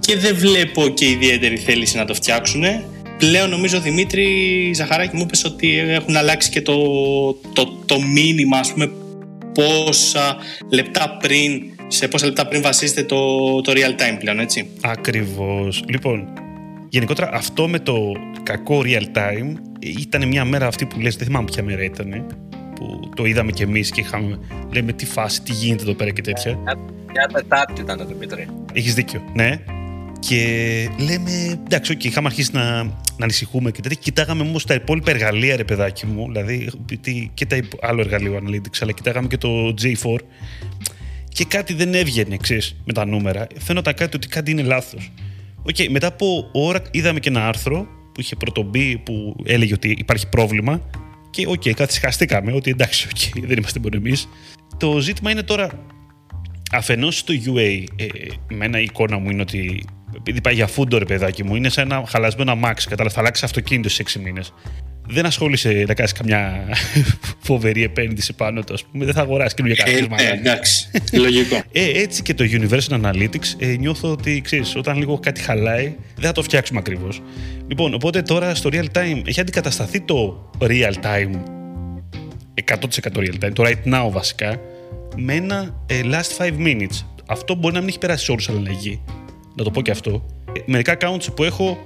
[0.00, 2.62] και δεν βλέπω και ιδιαίτερη θέληση να το φτιάξουν.
[3.18, 4.26] Πλέον νομίζω ο Δημήτρη
[4.74, 6.76] Ζαχαράκη μου είπες ότι έχουν αλλάξει και το,
[7.52, 8.90] το, το μήνυμα, ας πούμε,
[9.54, 10.36] πόσα
[10.70, 14.68] λεπτά πριν, σε πόσα λεπτά πριν βασίζεται το, το real time πλέον, έτσι.
[14.80, 15.84] Ακριβώς.
[15.88, 16.28] Λοιπόν,
[16.88, 21.48] γενικότερα αυτό με το κακό real time ήταν μια μέρα αυτή που λες, δεν θυμάμαι
[21.52, 22.26] ποια μέρα ήταν,
[22.80, 24.38] που το είδαμε κι εμείς και είχαμε,
[24.72, 26.56] λέμε τι φάση, τι γίνεται εδώ πέρα και τέτοια.
[27.12, 28.46] Μια Τετάρτη ήταν, Δημήτρη.
[28.72, 29.60] Έχεις δίκιο, ναι.
[30.18, 30.38] Και
[30.98, 33.98] λέμε, εντάξει, okay, είχαμε αρχίσει να, να ανησυχούμε και τέτοια.
[34.02, 36.26] Κοιτάγαμε όμως τα υπόλοιπα εργαλεία, ρε παιδάκι μου.
[36.26, 40.16] Δηλαδή, τι- και τα υπ- άλλο εργαλείο Analytics, αλλά κοιτάγαμε και το GA4.
[41.28, 43.46] Και κάτι δεν έβγαινε, ξέρεις, με τα νούμερα.
[43.58, 45.12] Φαίνονταν κάτι ότι κάτι είναι λάθος.
[45.62, 50.28] Οκ, μετά από ώρα είδαμε και ένα άρθρο που είχε πρωτομπεί που έλεγε ότι υπάρχει
[50.28, 50.80] πρόβλημα.
[51.30, 54.28] Και ok, okay, καθησυχαστήκαμε ότι εντάξει, οκ, δεν είμαστε μόνο εμείς.
[54.76, 55.86] Το ζήτημα είναι τώρα
[56.72, 58.06] Αφενός στο UA, ε,
[58.50, 59.84] εμένα η εικόνα μου είναι ότι
[60.16, 62.88] επειδή πάει για φούντο ρε παιδάκι μου, είναι σαν ένα χαλασμένο αμάξι.
[62.88, 64.52] Κατάλαβα, θα αλλάξει αυτοκίνητο σε 6 μήνες.
[65.12, 66.64] Δεν ασχόλησε να κάνεις καμιά
[67.48, 69.04] φοβερή επένδυση πάνω του, ας πούμε.
[69.04, 70.14] Δεν θα αγοράσει καινούργια Ε, κάρτε.
[70.24, 71.56] ναι, εντάξει, λογικό.
[71.72, 76.24] Ε, έτσι και το Universal Analytics ε, νιώθω ότι ξέρεις, όταν λίγο κάτι χαλάει, δεν
[76.24, 77.22] θα το φτιάξουμε ακριβώς.
[77.68, 81.30] Λοιπόν, οπότε τώρα στο real time έχει αντικατασταθεί το real time
[82.64, 82.76] 100%
[83.16, 84.60] real time, το right now βασικά,
[85.16, 87.04] με ένα ε, last 5 minutes.
[87.26, 89.00] Αυτό μπορεί να μην έχει περάσει σε όλους αλλαγή.
[89.60, 90.26] Να το πω και αυτό.
[90.52, 91.78] Ε, μερικά accounts που έχω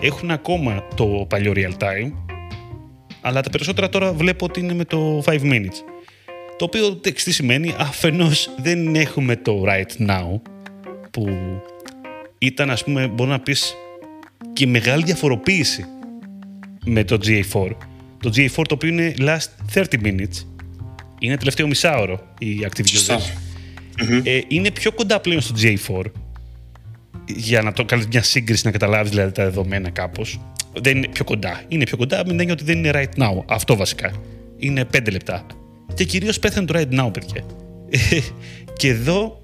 [0.00, 2.12] έχουν ακόμα το παλιό real time,
[3.20, 5.76] αλλά τα περισσότερα τώρα βλέπω ότι είναι με το 5 minutes.
[6.56, 10.40] Το οποίο εντάξει, τι σημαίνει, αφενός δεν έχουμε το right now,
[11.10, 11.28] που
[12.38, 13.74] ήταν ας πούμε, μπορώ να πεις,
[14.52, 15.84] και μεγάλη διαφοροποίηση
[16.84, 17.70] με το GA4.
[18.20, 20.44] Το GA4 το οποίο είναι last 30 minutes,
[21.18, 23.18] είναι τελευταίο μισάωρο η active Σωστά.
[23.18, 24.20] users.
[24.22, 26.04] Ε, είναι πιο κοντά πλέον στο GA4,
[27.26, 30.40] για να το κάνεις μια σύγκριση να καταλάβεις δηλαδή τα δεδομένα κάπως.
[30.80, 31.62] Δεν είναι πιο κοντά.
[31.68, 33.42] Είναι πιο κοντά με την έννοια ότι δεν είναι right now.
[33.46, 34.12] Αυτό βασικά.
[34.56, 35.46] Είναι 5 λεπτά.
[35.94, 37.44] Και κυρίως πέθανε το right now, παιδιά.
[38.78, 39.42] και εδώ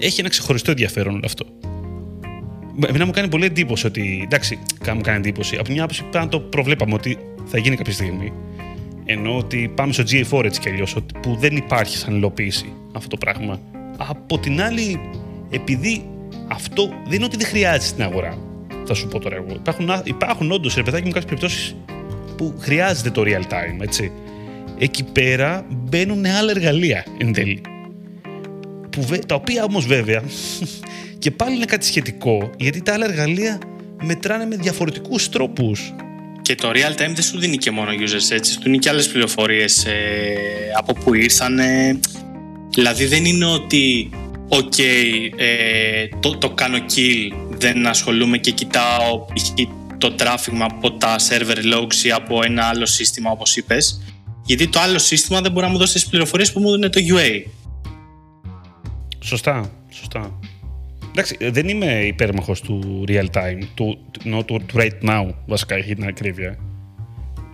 [0.00, 1.46] έχει ένα ξεχωριστό ενδιαφέρον όλο αυτό.
[2.86, 4.20] Εμένα μου κάνει πολύ εντύπωση ότι.
[4.24, 4.58] Εντάξει,
[4.94, 5.56] μου κάνει εντύπωση.
[5.56, 8.32] Από μια άποψη πάνω το προβλέπαμε ότι θα γίνει κάποια στιγμή.
[9.04, 13.16] Ενώ ότι πάμε στο GA4 έτσι κι αλλιώς, που δεν υπάρχει σαν υλοποίηση αυτό το
[13.16, 13.60] πράγμα.
[13.96, 15.00] Από την άλλη,
[15.50, 16.04] επειδή
[16.48, 18.38] αυτό δεν είναι ότι δεν χρειάζεται στην αγορά.
[18.86, 19.46] θα σου πω τώρα εγώ.
[19.54, 21.76] Υπάρχουν, υπάρχουν όντως, ρε παιδάκι μου, κάποιες περιπτώσεις
[22.36, 24.12] που χρειάζεται το real time, έτσι.
[24.78, 27.60] Εκεί πέρα μπαίνουν άλλα εργαλεία εν τέλει.
[28.90, 30.22] Που, τα οποία όμως βέβαια
[31.18, 33.58] και πάλι είναι κάτι σχετικό, γιατί τα άλλα εργαλεία
[34.02, 35.94] μετράνε με διαφορετικούς τρόπους.
[36.42, 39.08] Και το real time δεν σου δίνει και μόνο users έτσι, σου δίνει και άλλες
[39.08, 39.92] πληροφορίες ε,
[40.78, 41.58] από που ήρθαν.
[42.70, 44.10] δηλαδή δεν είναι ότι
[44.54, 44.78] ok,
[45.36, 49.26] ε, το, το κάνω kill, δεν ασχολούμαι και κοιτάω
[49.98, 54.00] το traffic από τα server logs ή από ένα άλλο σύστημα όπως είπες
[54.44, 57.00] γιατί το άλλο σύστημα δεν μπορεί να μου δώσει τις πληροφορίες που μου δίνει το
[57.14, 57.42] UA.
[59.20, 60.38] Σωστά, σωστά.
[61.10, 66.06] Εντάξει, δεν είμαι υπέρμαχος του real time, του, του, του, right now βασικά για την
[66.06, 66.58] ακρίβεια.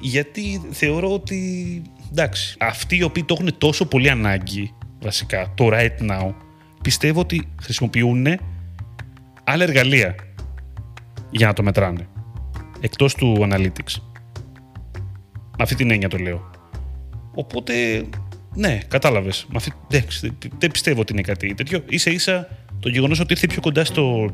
[0.00, 6.10] Γιατί θεωρώ ότι, εντάξει, αυτοί οι οποίοι το έχουν τόσο πολύ ανάγκη, βασικά, το right
[6.10, 6.34] now,
[6.82, 8.26] πιστεύω ότι χρησιμοποιούν
[9.44, 10.14] άλλα εργαλεία
[11.30, 12.06] για να το μετράνε.
[12.80, 14.02] Εκτός του analytics.
[15.32, 16.50] Με αυτή την έννοια το λέω.
[17.34, 18.04] Οπότε,
[18.54, 19.46] ναι, κατάλαβες.
[20.58, 21.84] δεν πιστεύω ότι είναι κάτι τέτοιο.
[21.88, 22.48] Ίσα ίσα
[22.80, 24.30] το γεγονός ότι ήρθε πιο κοντά στο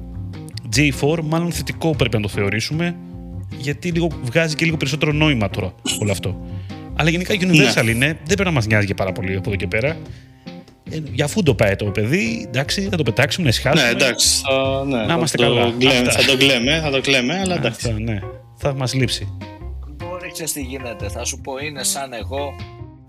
[0.77, 2.97] J4, μάλλον θετικό πρέπει να το θεωρήσουμε,
[3.59, 6.47] γιατί λίγο, βγάζει και λίγο περισσότερο νόημα τώρα όλο αυτό.
[6.97, 7.91] Αλλά γενικά Universal ναι.
[7.91, 9.97] είναι, δεν πρέπει να μας νοιάζει και πάρα πολύ από εδώ και πέρα.
[10.91, 13.83] Ε, για αφού το πάει το παιδί, εντάξει, θα το πετάξουμε, να ησυχάσουμε.
[13.83, 14.41] Ναι, εντάξει.
[14.41, 15.75] Θα, ναι, να είμαστε καλά.
[15.79, 17.89] Κλαίμε, θα το κλαίμε, θα το κλαίμε, αλλά εντάξει.
[17.89, 18.19] Αυτά, ναι.
[18.57, 19.37] Θα μας λείψει.
[19.89, 21.09] Μπορεί, ξέρεις τι γίνεται.
[21.09, 22.57] Θα σου πω, είναι σαν εγώ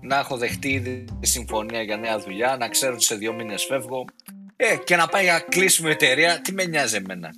[0.00, 4.04] να έχω δεχτεί ήδη συμφωνία για νέα δουλειά, να ξέρω ότι σε δύο μήνες φεύγω.
[4.56, 7.30] Ε, και να πάει για κλείσιμο εταιρεία, τι με νοιάζει εμένα.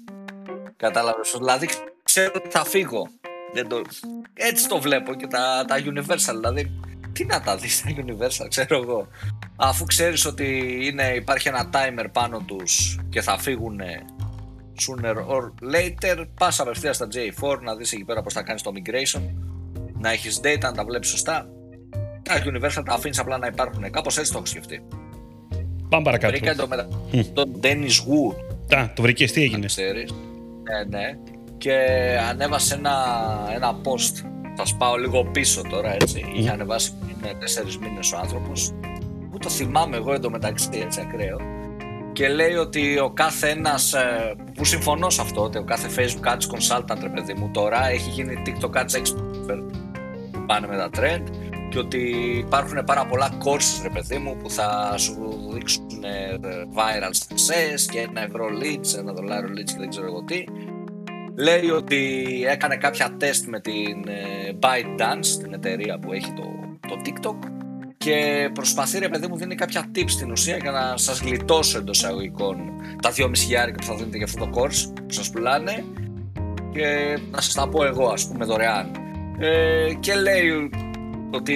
[0.77, 1.35] Κατάλαβες.
[1.37, 1.69] Δηλαδή
[2.03, 3.09] ξέρω ότι θα φύγω.
[3.55, 3.83] Δεν το...
[4.35, 6.35] Έτσι το βλέπω και τα, τα Universal.
[6.37, 6.81] Δηλαδή,
[7.13, 9.07] τι να τα δεις τα Universal, ξέρω εγώ.
[9.57, 13.81] Αφού ξέρεις ότι είναι, υπάρχει ένα timer πάνω τους και θα φύγουν
[14.81, 18.73] sooner or later, πας απευθείας στα J4 να δεις εκεί πέρα πώς θα κάνεις το
[18.75, 19.23] migration,
[19.99, 21.49] να έχεις data, να τα βλέπεις σωστά.
[22.23, 23.91] Τα Universal τα αφήνεις απλά να υπάρχουν.
[23.91, 24.83] Κάπως έτσι το έχω σκεφτεί.
[25.89, 26.33] Πάμε παρακάτω.
[26.33, 26.89] Βρήκα το μετα...
[27.33, 28.35] τον Dennis Wu.
[28.69, 30.15] Τα, το βρήκες, τι έγινε; Ξέρεις.
[30.63, 31.19] Ναι, ναι.
[31.59, 31.77] Και
[32.29, 32.95] ανέβασε ένα,
[33.55, 34.25] ένα post.
[34.57, 36.25] Θα σπάω λίγο πίσω τώρα, έτσι.
[36.27, 36.39] Mm.
[36.39, 38.73] Είχε ανεβάσει πριν τέσσερις μήνες ο άνθρωπος.
[39.31, 41.41] Που το θυμάμαι εγώ εντωμεταξύ, έτσι ακραίο.
[42.13, 43.93] Και λέει ότι ο κάθε ένας.
[43.93, 47.89] Ε, που συμφωνώ σε αυτό, ότι ο κάθε Facebook Ads Consultant, ρε παιδί μου, τώρα
[47.89, 49.63] έχει γίνει TikTok Ads Expert
[50.33, 51.23] που πάνε με τα trend
[51.71, 51.99] και ότι
[52.47, 55.15] υπάρχουν πάρα πολλά courses ρε παιδί μου που θα σου
[55.53, 56.39] δείξουν ε,
[56.75, 60.45] viral success και ένα ευρώ leads, ένα δολάριο leads και δεν ξέρω εγώ τι
[61.41, 66.43] λέει ότι έκανε κάποια τεστ με την ε, ByteDance την εταιρεία που έχει το,
[66.89, 67.51] το TikTok
[68.05, 71.99] και προσπαθεί ρε παιδί μου δίνει κάποια tips στην ουσία για να σας γλιτώσω εντός
[71.99, 72.57] εισαγωγικών
[73.03, 75.85] τα 2,5 χιλιάρικα που θα δίνετε για αυτό το course που σας πουλάνε.
[76.73, 78.91] Και να σας τα πω εγώ ας πούμε δωρεάν.
[79.39, 80.71] Ε, και λέει
[81.31, 81.55] ότι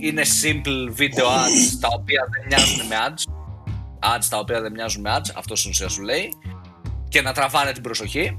[0.00, 3.22] είναι simple video ads τα οποία δεν μοιάζουν με ads.
[4.16, 6.28] Ads τα οποία δεν μοιάζουν με ads αυτός στην ουσία σου λέει.
[7.08, 8.38] Και να τραβάνε την προσοχή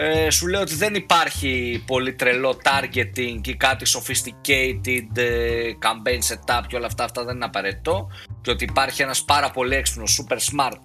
[0.00, 6.62] ε, σου λέει ότι δεν υπάρχει πολύ τρελό targeting ή κάτι sophisticated ε, campaign setup
[6.66, 8.08] και όλα αυτά, αυτά δεν είναι απαραίτητο.
[8.40, 10.78] Και ότι υπάρχει ένας πάρα πολύ έξυπνος super smart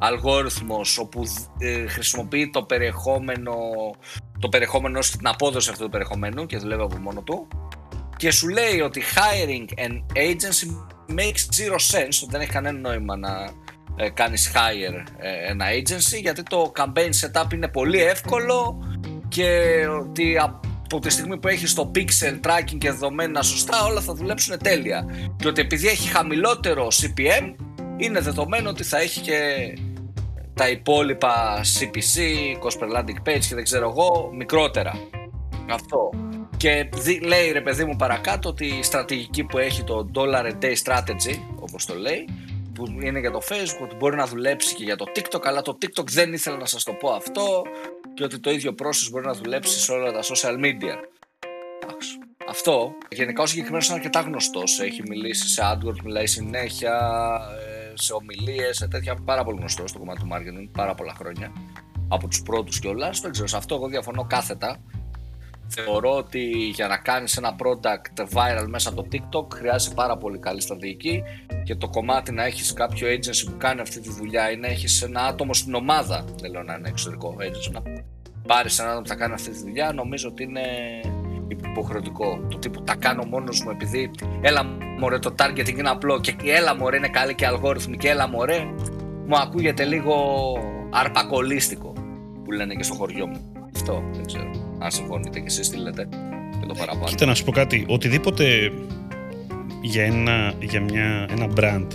[0.00, 1.22] αλγόριθμος όπου
[1.58, 3.54] ε, χρησιμοποιεί το περιεχόμενο
[4.38, 7.48] το περιεχόμενο ώστε την απόδοση αυτού του περιεχομένου και δουλεύει από μόνο του.
[8.16, 10.66] Και σου λέει ότι hiring an agency
[11.16, 13.50] makes zero sense, ότι δεν έχει κανένα νόημα να
[13.98, 18.78] ε, κάνεις hire ε, ένα agency γιατί το campaign setup είναι πολύ εύκολο
[19.28, 19.62] και
[20.00, 24.58] ότι από τη στιγμή που έχεις το pixel tracking και δεδομένα σωστά όλα θα δουλέψουν
[24.58, 25.04] τέλεια.
[25.36, 27.54] Και ότι επειδή έχει χαμηλότερο CPM
[27.96, 29.38] είναι δεδομένο ότι θα έχει και
[30.54, 32.20] τα υπόλοιπα CPC,
[32.62, 34.92] cost per landing page και δεν ξέρω εγώ μικρότερα.
[35.70, 36.10] Αυτό.
[36.56, 36.88] Και
[37.22, 41.38] λέει ρε παιδί μου παρακάτω ότι η στρατηγική που έχει το dollar a day strategy,
[41.60, 42.28] όπως το λέει,
[42.78, 45.78] που είναι για το facebook, ότι μπορεί να δουλέψει και για το tiktok, αλλά το
[45.82, 47.62] tiktok δεν ήθελα να σας το πω αυτό
[48.14, 50.96] και ότι το ίδιο process μπορεί να δουλέψει σε όλα τα social media.
[52.48, 54.80] Αυτό, γενικά ο συγκεκριμένος είναι αρκετά γνωστός.
[54.80, 56.96] Έχει μιλήσει σε AdWords, μιλάει συνέχεια,
[57.58, 59.14] ε, σε ομιλίες, σε τέτοια.
[59.24, 61.52] Πάρα πολύ γνωστός στο κομμάτι του marketing, πάρα πολλά χρόνια.
[62.08, 63.20] Από τους πρώτους κιόλας.
[63.20, 64.80] Δεν ξέρω, σε αυτό εγώ διαφωνώ κάθετα.
[65.68, 70.38] Θεωρώ ότι για να κάνεις ένα product viral μέσα από το TikTok χρειάζεται πάρα πολύ
[70.38, 71.22] καλή στρατηγική
[71.64, 75.02] και το κομμάτι να έχεις κάποιο agency που κάνει αυτή τη δουλειά ή να έχεις
[75.02, 77.82] ένα άτομο στην ομάδα, δεν λέω να είναι εξωτερικό agency, να
[78.46, 80.60] πάρεις ένα άτομο που θα κάνει αυτή τη δουλειά, νομίζω ότι είναι
[81.48, 82.46] υποχρεωτικό.
[82.50, 84.64] Το τύπο τα κάνω μόνος μου επειδή έλα
[84.98, 88.64] μωρέ το targeting είναι απλό και έλα μωρέ είναι καλή και αλγόριθμη και έλα μωρέ
[89.26, 90.14] μου ακούγεται λίγο
[90.90, 91.92] αρπακολίστικο
[92.44, 93.52] που λένε και στο χωριό μου.
[93.74, 94.67] Αυτό δεν ξέρω.
[94.78, 96.08] Αν συμφωνείτε και εσείς τι λέτε
[96.60, 97.06] και το παραπάνω.
[97.06, 97.84] Κοίτα να σου πω κάτι.
[97.88, 98.72] Οτιδήποτε
[99.82, 101.86] για ένα, για μια, ένα brand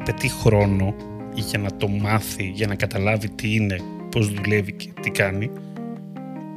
[0.00, 0.94] απαιτεί χρόνο
[1.34, 3.76] για να το μάθει, για να καταλάβει τι είναι,
[4.10, 5.50] πώς δουλεύει και τι κάνει,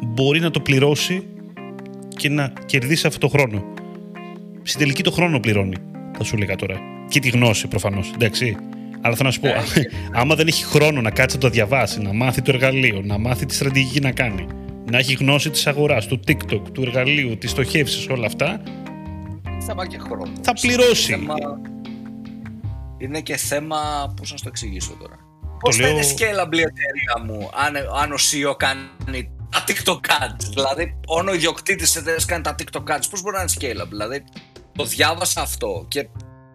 [0.06, 1.24] μπορεί να το πληρώσει
[2.16, 3.64] και να κερδίσει αυτό το χρόνο.
[4.64, 5.76] Στην τελική το χρόνο πληρώνει,
[6.18, 6.80] θα σου έλεγα τώρα.
[7.08, 8.58] Και τη γνώση προφανώς, εντάξει.
[9.02, 9.50] Αλλά θέλω να σου πω,
[10.20, 13.46] άμα δεν έχει χρόνο να κάτσει να το διαβάσει, να μάθει το εργαλείο, να μάθει
[13.46, 14.46] τη στρατηγική να κάνει,
[14.92, 18.62] να έχει γνώση της αγοράς, του TikTok, του εργαλείου, της στοχεύσης, όλα αυτά.
[19.66, 20.32] Θα πάει και χρόνο.
[20.42, 21.14] Θα πληρώσει.
[21.14, 21.36] Είναι, θέμα...
[22.98, 23.78] είναι και θέμα.
[24.18, 25.16] Πώς να το εξηγήσω τώρα.
[25.60, 30.50] Πώς θα είναι scalable η εταιρεία μου αν, αν ο CEO κάνει τα TikTok ads.
[30.54, 33.90] Δηλαδή, όταν ο ιδιοκτήτης τη εταιρεία κάνει τα TikTok ads, πώς μπορεί να είναι scalable.
[33.90, 34.24] Δηλαδή,
[34.76, 36.08] το διάβασα αυτό και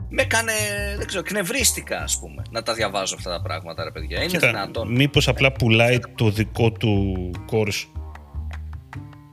[0.09, 0.53] με έκανε,
[0.97, 4.19] δεν ξέρω, κνευρίστηκα ας πούμε να τα διαβάζω αυτά τα πράγματα ρε παιδιά.
[4.19, 4.93] Είναι Κοίτα, δυνατόν.
[4.93, 7.98] Μήπως απλά πουλάει το δικό του course.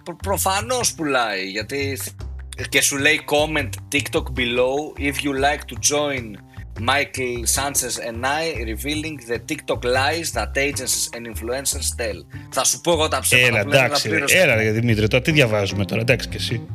[0.05, 1.97] Προ, προφανώς πουλάει γιατί
[2.69, 6.23] και σου λέει comment TikTok below if you like to join
[6.79, 12.25] Michael Sanchez and I revealing the TikTok lies that agencies and influencers tell.
[12.49, 13.47] Θα σου πω εγώ τα ψέματα.
[13.47, 16.67] Έλα, εντάξει, έλα, Δημήτρη, τώρα τι διαβάζουμε τώρα, εντάξει και εσύ.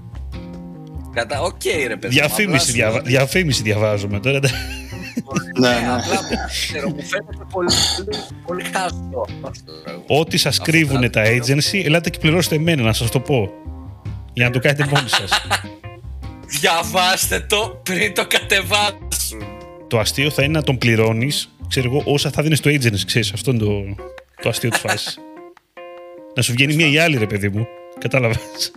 [1.15, 2.15] Κατά, ok, okay, ρε παιδί.
[2.15, 3.01] Διαφήμιση, διαβα...
[3.01, 4.41] διαφήμιση διαβάζουμε τώρα.
[5.59, 5.75] Ναι, ναι.
[5.75, 7.73] Απλά μου φαίνεται πολύ,
[8.47, 9.27] πολύ χάστο.
[10.07, 13.51] Ό,τι σας κρύβουν τα agency, ελάτε και πληρώστε εμένα να σας το πω.
[14.33, 15.31] Για να το κάνετε μόνοι σας.
[16.61, 19.43] Διαβάστε το πριν το κατεβάσουν.
[19.89, 23.33] Το αστείο θα είναι να τον πληρώνεις, ξέρω εγώ, όσα θα δίνεις στο agency, ξέρεις.
[23.33, 23.95] Αυτό είναι το,
[24.43, 25.19] το αστείο της φάσης.
[26.35, 27.67] να σου βγαίνει μία ή άλλη, ρε παιδί μου.
[27.99, 28.73] Κατάλαβες.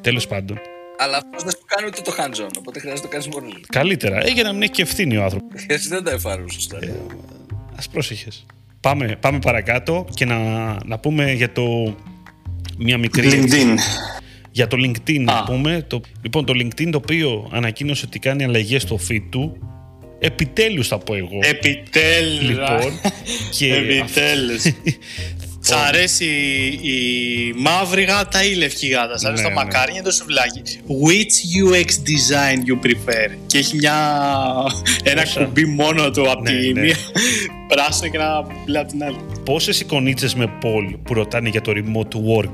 [0.00, 0.60] Τέλος πάντων.
[1.02, 3.48] Αλλά αυτός δεν σου κάνει ούτε το hands-on, οπότε χρειάζεται να το κάνεις μόνο.
[3.68, 4.26] Καλύτερα.
[4.26, 5.64] Ε, για να μην έχει και ευθύνη ο άνθρωπος.
[5.68, 6.78] Εσύ δεν τα εφάρμοσες σωστά.
[6.80, 6.86] Ε,
[7.76, 8.46] Α πρόσεχες.
[8.80, 10.38] Πάμε, πάμε παρακάτω και να,
[10.84, 11.96] να πούμε για το.
[12.78, 13.28] Μια μικρή.
[13.32, 13.76] LinkedIn.
[14.50, 15.84] Για το LinkedIn να πούμε.
[15.86, 19.56] Το, λοιπόν, το LinkedIn το οποίο ανακοίνωσε ότι κάνει αλλαγές στο feed του.
[20.18, 21.38] Επιτέλους θα πω εγώ.
[21.40, 22.42] Επιτέλους.
[22.42, 23.00] Λοιπόν,
[23.50, 24.62] και Επιτέλους.
[25.60, 26.24] Σ' αρέσει
[26.82, 26.98] η
[27.56, 29.18] μαύρη γάτα ή η λευκή γάτα.
[29.18, 29.64] Σ' αρέσει ναι, το ναι.
[29.64, 30.62] μακάρι ή το σουβλάκι.
[30.86, 33.94] Which UX design you prefer; Και έχει μια...
[35.02, 36.80] ένα κουμπί μόνο του από ναι, τη ναι.
[36.80, 36.96] μία
[37.68, 39.16] πράσινο και ένα μπλε από την άλλη.
[39.44, 42.52] Πόσες εικονίτσες με Paul που ρωτάνε για το remote work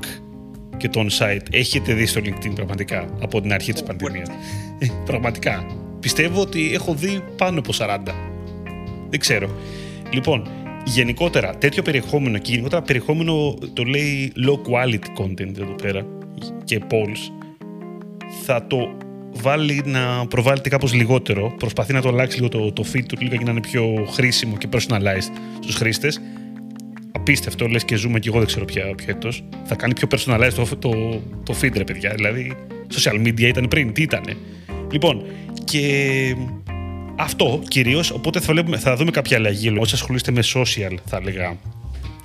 [0.77, 4.27] και το on-site έχετε δει στο LinkedIn πραγματικά από την αρχή της πανδημίας;
[4.79, 5.65] Ε, πραγματικά.
[5.99, 7.97] Πιστεύω ότι έχω δει πάνω από 40.
[9.09, 9.49] Δεν ξέρω.
[10.11, 10.47] Λοιπόν,
[10.87, 16.05] γενικότερα τέτοιο περιεχόμενο και γενικότερα περιεχόμενο το λέει low quality content εδώ πέρα
[16.63, 17.31] και polls
[18.45, 18.97] θα το
[19.33, 23.35] βάλει να προβάλλεται κάπως λιγότερο προσπαθεί να το αλλάξει λίγο το, το feed του λίγο
[23.35, 26.21] για να είναι πιο χρήσιμο και personalized στους χρήστες.
[27.11, 29.43] Απίστευτο, λες και ζούμε και εγώ δεν ξέρω πια ποιο έτος.
[29.63, 32.55] Θα κάνει πιο personalized το, το, το feed ρε παιδιά δηλαδή
[32.93, 34.37] social media ήταν πριν, τι ήτανε.
[34.91, 35.25] Λοιπόν
[35.63, 36.35] και
[37.17, 39.77] αυτό κυρίως, οπότε θα, βλέπουμε, θα δούμε κάποια αλλαγή.
[39.79, 41.57] Όσοι ασχολείστε με social, θα έλεγα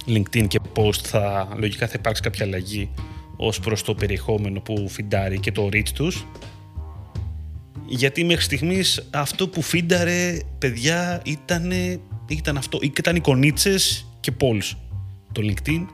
[0.07, 2.91] LinkedIn και post, θα, λογικά θα υπάρξει κάποια αλλαγή
[3.37, 6.27] ως προς το περιεχόμενο που φιντάρει και το reach τους.
[7.87, 11.73] Γιατί μέχρι στιγμής αυτό που φίνταρε, παιδιά, ήταν,
[12.29, 12.79] ήταν αυτό.
[12.83, 13.75] Ήταν εικονίτσε
[14.21, 14.77] και polls.
[15.33, 15.87] Το LinkedIn.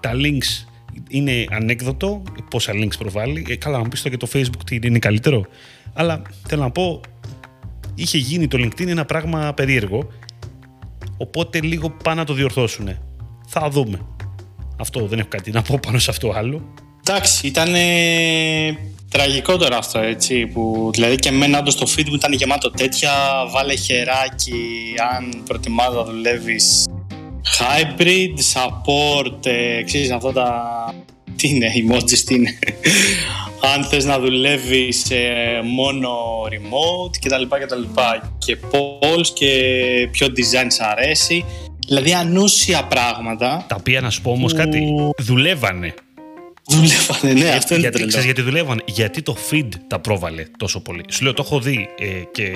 [0.00, 0.66] Τα links
[1.08, 3.46] είναι ανέκδοτο, πόσα links προβάλλει.
[3.48, 5.46] Ε, καλά, να μου πεις το και το Facebook τι είναι καλύτερο.
[5.92, 7.00] Αλλά θέλω να πω,
[7.94, 10.06] είχε γίνει το LinkedIn ένα πράγμα περίεργο.
[11.16, 12.88] Οπότε λίγο πάνε να το διορθώσουν.
[13.46, 14.06] Θα δούμε.
[14.78, 16.74] Αυτό δεν έχω κάτι να πω πάνω σε αυτό άλλο.
[17.06, 17.74] Εντάξει, ήταν
[19.08, 20.46] τραγικό τώρα αυτό έτσι.
[20.46, 23.12] Που, δηλαδή και εμένα όντως το feed μου ήταν γεμάτο τέτοια.
[23.52, 26.86] Βάλε χεράκι αν προτιμάς να δουλεύεις
[27.58, 30.94] hybrid, support, ε, ξέρεις αυτά τα
[31.42, 32.58] τι είναι, emojis τι είναι.
[33.74, 35.12] Αν θες να δουλεύεις
[35.64, 36.08] μόνο
[36.42, 39.48] remote και τα λοιπά και τα λοιπά και polls και
[40.10, 41.44] ποιο design σ' αρέσει.
[41.86, 43.64] Δηλαδή ανούσια πράγματα.
[43.68, 44.84] Τα οποία να σου πω όμως κάτι,
[45.18, 45.94] δουλεύανε.
[46.66, 51.04] Δουλεύανε, ναι, αυτό είναι γιατί, Ξέρεις γιατί δουλεύανε, γιατί το feed τα πρόβαλε τόσο πολύ.
[51.10, 52.52] Σου λέω, το έχω δει ε, και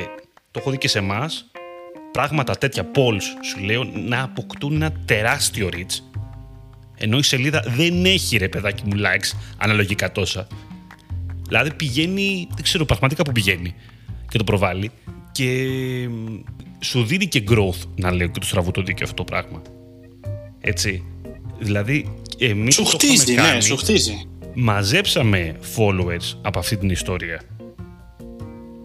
[0.50, 1.50] το έχω δει και σε εμάς.
[2.12, 6.00] Πράγματα τέτοια polls, σου λέω, να αποκτούν ένα τεράστιο reach
[6.98, 10.46] ενώ η σελίδα δεν έχει ρε παιδάκι μου likes αναλογικά τόσα.
[11.46, 13.74] Δηλαδή πηγαίνει, δεν ξέρω πραγματικά που πηγαίνει
[14.28, 14.90] και το προβάλλει
[15.32, 15.66] και
[16.80, 19.62] σου δίνει και growth να λέω και του στραβού το δίκαιο αυτό το πράγμα.
[20.60, 21.04] Έτσι.
[21.58, 24.28] Δηλαδή εμείς σου χτίζει, ναι, σου χτίζει.
[24.54, 27.42] Μαζέψαμε followers από αυτή την ιστορία.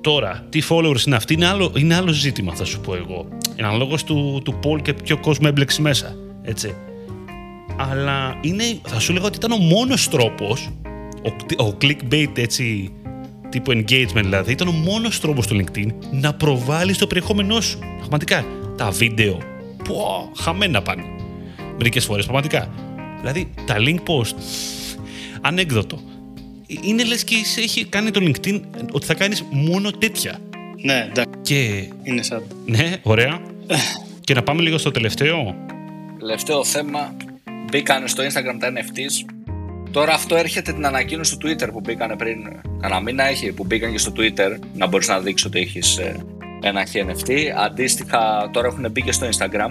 [0.01, 3.27] Τώρα, τι followers είναι αυτοί είναι άλλο, είναι άλλο ζήτημα θα σου πω εγώ.
[3.57, 6.15] Είναι αναλόγως του, του poll και ποιο κόσμο έμπλεξε μέσα.
[6.41, 6.75] Έτσι.
[7.77, 10.69] Αλλά είναι, θα σου λέγα ότι ήταν ο μόνος τρόπος,
[11.57, 12.91] ο, ο clickbait έτσι,
[13.49, 17.79] τύπου engagement δηλαδή, ήταν ο μόνος τρόπος στο LinkedIn να προβάλλεις το περιεχόμενό σου.
[17.97, 18.45] Πραγματικά,
[18.77, 19.37] τα βίντεο,
[19.83, 21.03] πω, χαμένα πάνε.
[21.77, 22.69] Μερικές φορές, πραγματικά.
[23.19, 24.35] Δηλαδή, τα link post,
[25.41, 25.99] ανέκδοτο.
[26.81, 30.39] Είναι λες και έχει κάνει το LinkedIn ότι θα κάνεις μόνο τέτοια.
[30.81, 31.39] Ναι, εντάξει.
[31.41, 31.87] Και...
[32.03, 32.43] Είναι σαν.
[32.65, 33.41] Ναι, ωραία.
[34.25, 35.55] και να πάμε λίγο στο τελευταίο.
[36.19, 37.15] Τελευταίο θέμα.
[37.71, 39.29] Μπήκαν στο Instagram τα NFTs.
[39.91, 42.61] Τώρα αυτό έρχεται την ανακοίνωση του Twitter που μπήκαν πριν.
[42.79, 46.25] Κανένα μήνα έχει που μπήκαν και στο Twitter να μπορείς να δείξεις ότι έχεις ε,
[46.61, 47.31] ένα NFT.
[47.57, 49.69] Αντίστοιχα τώρα έχουν μπει και στο Instagram.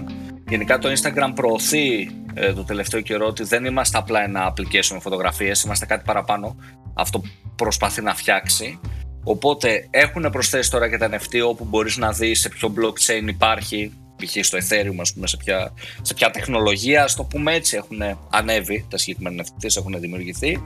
[0.49, 5.01] Γενικά το Instagram προωθεί ε, το τελευταίο καιρό ότι δεν είμαστε απλά ένα application με
[5.01, 6.57] φωτογραφίες, είμαστε κάτι παραπάνω.
[6.95, 7.23] Αυτό
[7.57, 8.81] προσπαθεί να φτιάξει.
[9.25, 13.93] Οπότε έχουν προσθέσει τώρα και τα NFT όπου μπορείς να δεις σε ποιο blockchain υπάρχει
[14.21, 14.45] π.χ.
[14.47, 18.87] στο Ethereum ας πούμε, σε, ποια, σε ποια τεχνολογία, στο το πούμε έτσι, έχουν ανέβει
[18.91, 20.63] τα συγκεκριμένα NFTs, έχουν δημιουργηθεί.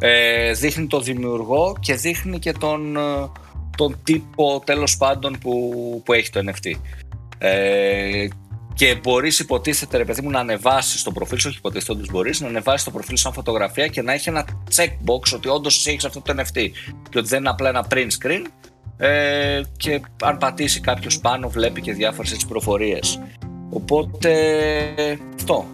[0.00, 2.98] Ε, δείχνει το δημιουργό και δείχνει και τον,
[3.76, 6.72] τον τύπο τέλος πάντων που, που έχει το NFT.
[7.38, 8.26] Ε,
[8.74, 12.40] και μπορείς, υποτίθεται, ρε παιδί μου, να ανεβάσεις το προφίλ σου, όχι υποτίθεται, όντω μπορείς,
[12.40, 14.44] να ανεβάσεις το προφίλ σου σαν φωτογραφία και να έχει ένα
[14.76, 16.70] checkbox ότι όντως έχεις αυτό το NFT.
[17.10, 18.42] Και ότι δεν είναι απλά ένα print screen.
[19.04, 23.20] Ε, και αν πατήσει κάποιος πάνω, βλέπει και διάφορες έτσι προφορίες.
[23.70, 24.30] Οπότε
[25.34, 25.66] αυτό.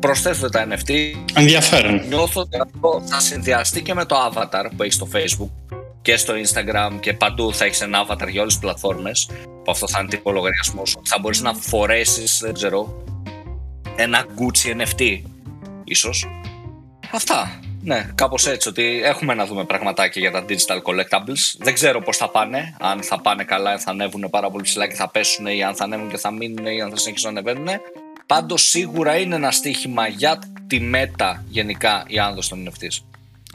[0.00, 0.92] Προσθέτω τα NFT.
[1.34, 2.02] Ενδιαφέρον.
[2.08, 6.34] Νιώθω ότι αυτό θα συνδυαστεί και με το avatar που έχεις στο Facebook και στο
[6.34, 9.30] Instagram και παντού θα έχεις ένα avatar για όλες τις πλατφόρμες.
[9.64, 10.96] Που αυτό θα είναι τύπο λογαριασμός.
[11.04, 13.02] Θα μπορείς να φορέσεις, δεν ξέρω,
[13.96, 15.20] ένα Gucci NFT,
[15.84, 16.26] ίσως.
[17.12, 17.60] Αυτά.
[17.88, 18.68] Ναι, κάπως έτσι.
[18.68, 21.54] Ότι έχουμε να δούμε πραγματάκια για τα digital collectibles.
[21.58, 22.74] Δεν ξέρω πώς θα πάνε.
[22.80, 25.74] Αν θα πάνε καλά, αν θα ανέβουν πάρα πολύ ψηλά και θα πέσουν, ή αν
[25.74, 27.68] θα ανέβουν και θα μείνουν, ή αν θα συνεχίσουν να ανεβαίνουν.
[28.26, 33.02] Πάντως σίγουρα είναι ένα στοίχημα για τη μέτα γενικά η άνδοση των NFTs.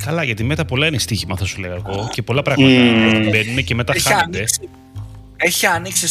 [0.04, 2.10] Καλά, γιατί μετά πολλά είναι στοίχημα, θα σου λέω εγώ.
[2.12, 3.30] Και πολλά πράγματα mm.
[3.32, 4.38] μπαίνουν και μετά χάνονται.
[4.38, 4.83] Έχει ανοίξει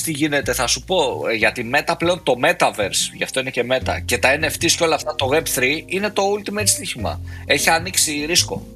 [0.04, 1.22] τι γίνεται, θα σου πω.
[1.32, 4.84] Ε, γιατί μετά πλέον το Metaverse, γι' αυτό είναι και Meta, και τα NFTs και
[4.84, 7.20] όλα αυτά, το Web3 είναι το ultimate στοίχημα.
[7.46, 8.66] Έχει ανοίξει ρίσκο.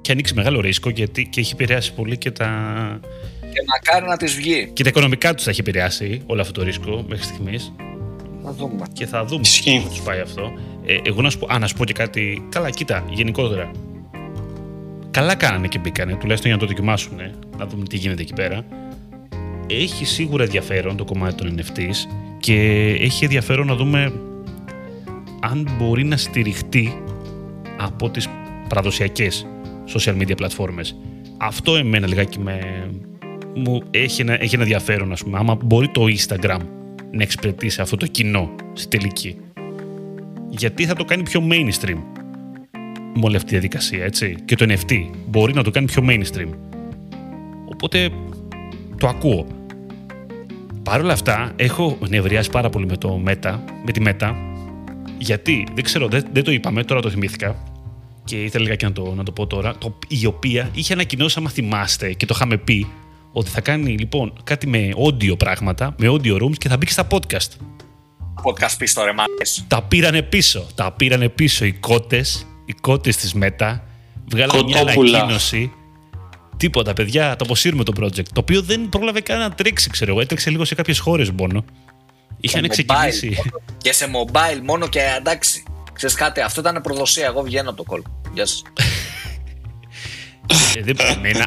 [0.00, 2.46] Και ανοίξει μεγάλο ρίσκο γιατί και έχει επηρεάσει πολύ και τα.
[3.40, 4.70] Και μακάρι να τη βγει.
[4.72, 7.72] Και τα οικονομικά τους θα έχει επηρεάσει όλο αυτό το ρίσκο μέχρι στιγμής.
[8.44, 8.86] Θα δούμε.
[8.92, 10.52] Και θα δούμε πώς του πάει αυτό.
[10.86, 12.46] Ε, εγώ να σου, πω, α, να σου πω και κάτι.
[12.48, 13.70] Καλά, κοίτα, γενικότερα.
[15.10, 17.20] Καλά κάνανε και μπήκανε, τουλάχιστον για να το δοκιμάσουν,
[17.56, 18.64] να δούμε τι γίνεται εκεί πέρα.
[19.70, 21.94] Έχει σίγουρα ενδιαφέρον το κομμάτι των NFTs
[22.38, 22.54] και
[23.00, 24.12] έχει ενδιαφέρον να δούμε
[25.40, 27.02] αν μπορεί να στηριχτεί
[27.78, 28.28] από τις
[28.68, 29.46] παραδοσιακές
[29.94, 30.96] social media πλατφόρμες.
[31.36, 32.58] Αυτό εμένα λιγάκι με...
[33.54, 35.38] μου έχει ένα, έχει ένα ενδιαφέρον, ας πούμε.
[35.38, 36.60] Άμα μπορεί το Instagram
[37.10, 39.36] να εξυπηρετήσει αυτό το κοινό στη τελική
[40.50, 41.98] γιατί θα το κάνει πιο mainstream
[43.14, 46.48] με όλη αυτή τη διαδικασία, έτσι; Και το NFT μπορεί να το κάνει πιο mainstream.
[47.72, 48.10] Οπότε
[48.98, 49.46] το ακούω.
[50.82, 54.34] Παρ' όλα αυτά, έχω νευριάσει πάρα πολύ με το Meta, με τη Meta,
[55.18, 57.56] γιατί, δεν ξέρω, δεν, δεν το είπαμε, τώρα το θυμήθηκα
[58.24, 61.50] και ήθελα και να το, να το πω τώρα, το, η οποία είχε ανακοινώσει, άμα
[61.50, 62.86] θυμάστε, και το είχαμε πει,
[63.32, 66.92] ότι θα κάνει λοιπόν κάτι με audio πράγματα, με audio rooms και θα μπει και
[66.92, 67.56] στα podcast
[68.42, 69.12] podcast πίσω, ρε
[69.68, 70.66] Τα πήρανε πίσω.
[70.74, 73.84] Τα πήρανε πίσω οι κότες, οι κότες της ΜΕΤΑ.
[74.30, 75.72] Βγάλανε μια ανακοίνωση.
[76.60, 78.26] Τίποτα, παιδιά, το αποσύρουμε το project.
[78.32, 80.20] Το οποίο δεν πρόλαβε καν να τρέξει, ξέρω εγώ.
[80.20, 81.64] Έτρεξε λίγο σε κάποιες χώρες μόνο.
[82.40, 83.36] Είχαν ξεκινήσει.
[83.76, 85.62] Και σε mobile μόνο και εντάξει.
[85.92, 87.26] Ξέρεις κάτι, αυτό ήταν προδοσία.
[87.26, 88.02] Εγώ βγαίνω από το call.
[88.32, 88.62] Γεια σας.
[90.76, 90.96] ε, δεν,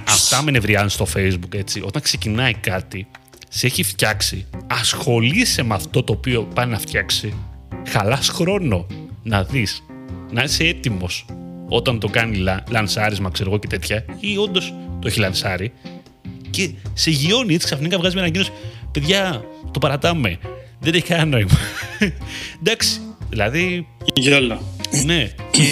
[0.08, 1.82] αυτά με νευριάνουν στο facebook έτσι.
[1.86, 3.08] Όταν ξεκινάει κάτι,
[3.50, 7.34] σε έχει φτιάξει, ασχολείσαι με αυτό το οποίο πάει να φτιάξει,
[7.88, 8.88] χαλάς χρόνο
[9.24, 9.84] να δεις,
[10.32, 11.26] να είσαι έτοιμος
[11.68, 14.74] όταν το κάνει λα, λανσάρισμα, ξέρω εγώ και τέτοια, ή όντως
[15.04, 15.72] το έχει λανσάρει,
[16.50, 18.52] και σε γιώνει έτσι ξαφνικά βγάζει μια ανακοίνωση.
[18.92, 20.38] Παιδιά, το παρατάμε.
[20.80, 21.58] Δεν έχει κανένα νόημα.
[22.60, 23.00] Εντάξει,
[23.30, 23.88] δηλαδή.
[24.14, 24.62] Γιόλο.
[25.06, 25.64] Ναι, και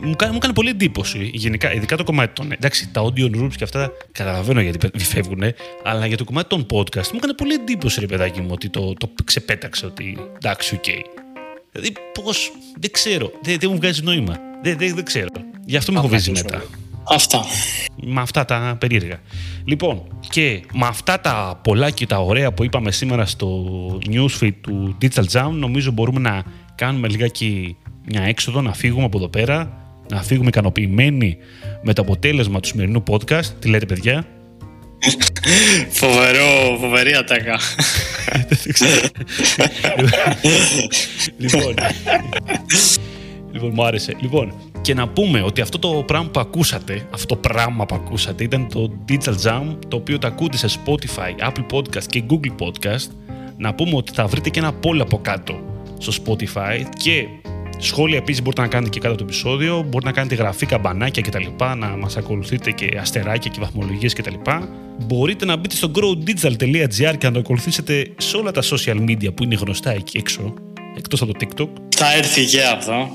[0.00, 2.52] μου, κάνει, μου πολύ εντύπωση γενικά, ειδικά το κομμάτι των.
[2.52, 5.42] Εντάξει, τα audio rooms και αυτά καταλαβαίνω γιατί φεύγουν,
[5.84, 8.94] αλλά για το κομμάτι των podcast μου έκανε πολύ εντύπωση, ρε παιδάκι μου, ότι το,
[8.94, 10.84] το ξεπέταξε ότι εντάξει, OK.
[10.86, 11.20] Okay.
[11.72, 12.52] Δηλαδή, πώς.
[12.80, 13.32] Δεν ξέρω.
[13.42, 14.36] Δεν, δεν μου βγάζει νόημα.
[14.62, 15.28] Δεν, δεν, δεν ξέρω.
[15.64, 16.62] Γι' αυτό με φοβίζει μετά.
[17.10, 17.44] Αυτά.
[18.02, 19.20] Με αυτά τα περίεργα.
[19.64, 23.66] Λοιπόν, και με αυτά τα πολλά και τα ωραία που είπαμε σήμερα στο
[24.10, 26.42] newsfeed του Digital Jam, νομίζω μπορούμε να
[26.74, 29.72] κάνουμε λιγάκι μια έξοδο, να φύγουμε από εδώ πέρα,
[30.10, 31.36] να φύγουμε ικανοποιημένοι
[31.82, 33.46] με το αποτέλεσμα του σημερινού podcast.
[33.58, 34.26] Τι λέτε, παιδιά;
[35.90, 37.58] Φοβερό, φοβερή ατάκα.
[41.38, 41.74] λοιπόν,
[43.52, 44.16] λοιπόν, μου άρεσε.
[44.20, 48.44] Λοιπόν, και να πούμε ότι αυτό το πράγμα που ακούσατε, αυτό το πράγμα που ακούσατε
[48.44, 53.10] ήταν το Digital Jam, το οποίο το ακούτε σε Spotify, Apple Podcast και Google Podcast.
[53.56, 55.60] Να πούμε ότι θα βρείτε και ένα poll από κάτω
[55.98, 57.26] στο Spotify και
[57.78, 61.44] σχόλια επίσης μπορείτε να κάνετε και κάτω το επεισόδιο, μπορείτε να κάνετε γραφή, καμπανάκια κτλ,
[61.78, 64.34] να μας ακολουθείτε και αστεράκια και βαθμολογίες κτλ.
[65.06, 69.42] Μπορείτε να μπείτε στο growdigital.gr και να το ακολουθήσετε σε όλα τα social media που
[69.42, 70.54] είναι γνωστά εκεί έξω,
[70.96, 71.87] εκτός από το TikTok.
[72.00, 73.08] Θα έρθει και αυτό.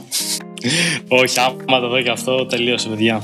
[1.08, 3.24] Όχι, άμα το δω και αυτό, τελείωσε, παιδιά.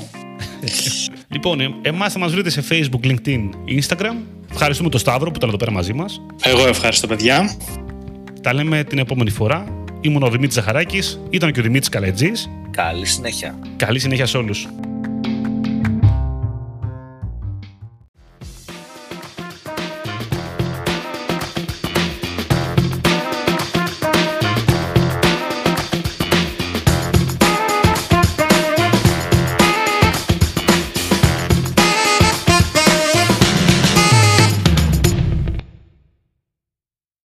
[1.33, 3.49] λοιπόν, ε, εμάς θα μας βρείτε σε Facebook, LinkedIn,
[3.79, 4.15] Instagram.
[4.51, 6.21] Ευχαριστούμε τον Σταύρο που ήταν εδώ πέρα μαζί μας.
[6.43, 7.55] Εγώ ευχαριστώ, παιδιά.
[8.41, 9.83] Τα λέμε την επόμενη φορά.
[10.01, 12.49] Ήμουν ο Δημήτρης Ζαχαράκης, ήταν και ο Δημήτρης Καλετζής.
[12.71, 13.59] Καλή συνέχεια.
[13.75, 14.67] Καλή συνέχεια σε όλους.